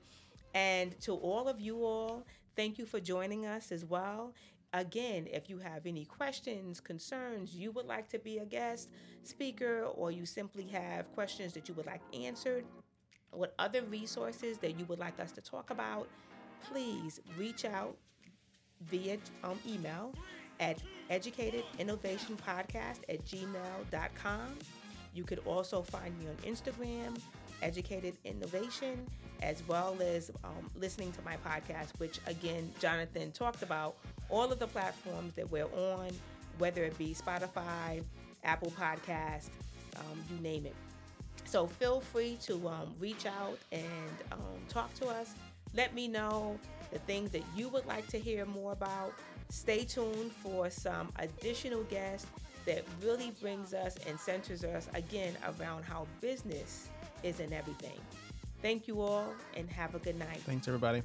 And 0.53 0.99
to 1.01 1.13
all 1.13 1.47
of 1.47 1.59
you 1.59 1.83
all, 1.83 2.25
thank 2.59 2.77
you 2.77 2.85
for 2.85 2.99
joining 2.99 3.45
us 3.45 3.71
as 3.71 3.85
well. 3.85 4.33
Again, 4.73 5.27
if 5.31 5.49
you 5.49 5.59
have 5.59 5.85
any 5.85 6.03
questions, 6.03 6.81
concerns, 6.81 7.55
you 7.55 7.71
would 7.71 7.85
like 7.85 8.09
to 8.09 8.19
be 8.19 8.39
a 8.39 8.45
guest 8.45 8.89
speaker, 9.23 9.85
or 9.95 10.11
you 10.11 10.25
simply 10.25 10.65
have 10.65 11.09
questions 11.13 11.53
that 11.53 11.69
you 11.69 11.73
would 11.75 11.85
like 11.85 12.01
answered, 12.13 12.65
what 13.31 13.55
other 13.59 13.81
resources 13.83 14.57
that 14.57 14.77
you 14.77 14.83
would 14.87 14.99
like 14.99 15.21
us 15.21 15.31
to 15.31 15.41
talk 15.41 15.69
about, 15.69 16.09
please 16.69 17.21
reach 17.37 17.63
out 17.63 17.95
via 18.89 19.17
um, 19.45 19.57
email 19.65 20.13
at 20.59 20.83
educatedinnovationpodcast 21.09 22.99
at 23.07 23.23
gmail.com. 23.23 24.57
You 25.13 25.23
could 25.23 25.39
also 25.45 25.81
find 25.81 26.19
me 26.19 26.25
on 26.27 26.35
Instagram, 26.53 27.21
Educated 27.61 28.17
Innovation, 28.25 29.05
as 29.41 29.63
well 29.67 29.97
as 30.01 30.31
um, 30.43 30.69
listening 30.75 31.11
to 31.13 31.21
my 31.23 31.37
podcast, 31.37 31.97
which 31.97 32.19
again, 32.27 32.71
Jonathan 32.79 33.31
talked 33.31 33.61
about 33.63 33.95
all 34.29 34.51
of 34.51 34.59
the 34.59 34.67
platforms 34.67 35.33
that 35.33 35.49
we're 35.49 35.65
on, 35.65 36.09
whether 36.57 36.83
it 36.83 36.97
be 36.97 37.13
Spotify, 37.15 38.03
Apple 38.43 38.71
Podcast, 38.71 39.49
um, 39.97 40.23
you 40.29 40.41
name 40.41 40.65
it. 40.65 40.75
So 41.45 41.67
feel 41.67 41.99
free 41.99 42.37
to 42.43 42.67
um, 42.67 42.93
reach 42.99 43.25
out 43.25 43.57
and 43.71 43.83
um, 44.31 44.39
talk 44.67 44.93
to 44.95 45.07
us. 45.07 45.33
Let 45.75 45.93
me 45.93 46.07
know 46.07 46.59
the 46.91 46.99
things 46.99 47.31
that 47.31 47.43
you 47.55 47.69
would 47.69 47.85
like 47.85 48.07
to 48.07 48.19
hear 48.19 48.45
more 48.45 48.71
about. 48.71 49.13
Stay 49.49 49.83
tuned 49.83 50.31
for 50.31 50.69
some 50.69 51.09
additional 51.17 51.83
guests 51.83 52.27
that 52.65 52.83
really 53.03 53.31
brings 53.41 53.73
us 53.73 53.97
and 54.07 54.19
centers 54.19 54.63
us 54.63 54.87
again 54.93 55.35
around 55.59 55.83
how 55.83 56.05
business 56.21 56.89
is 57.23 57.39
in 57.39 57.53
everything. 57.53 57.99
Thank 58.61 58.87
you 58.87 59.01
all 59.01 59.33
and 59.55 59.69
have 59.69 59.95
a 59.95 59.99
good 59.99 60.17
night. 60.17 60.39
Thanks, 60.45 60.67
everybody. 60.67 61.03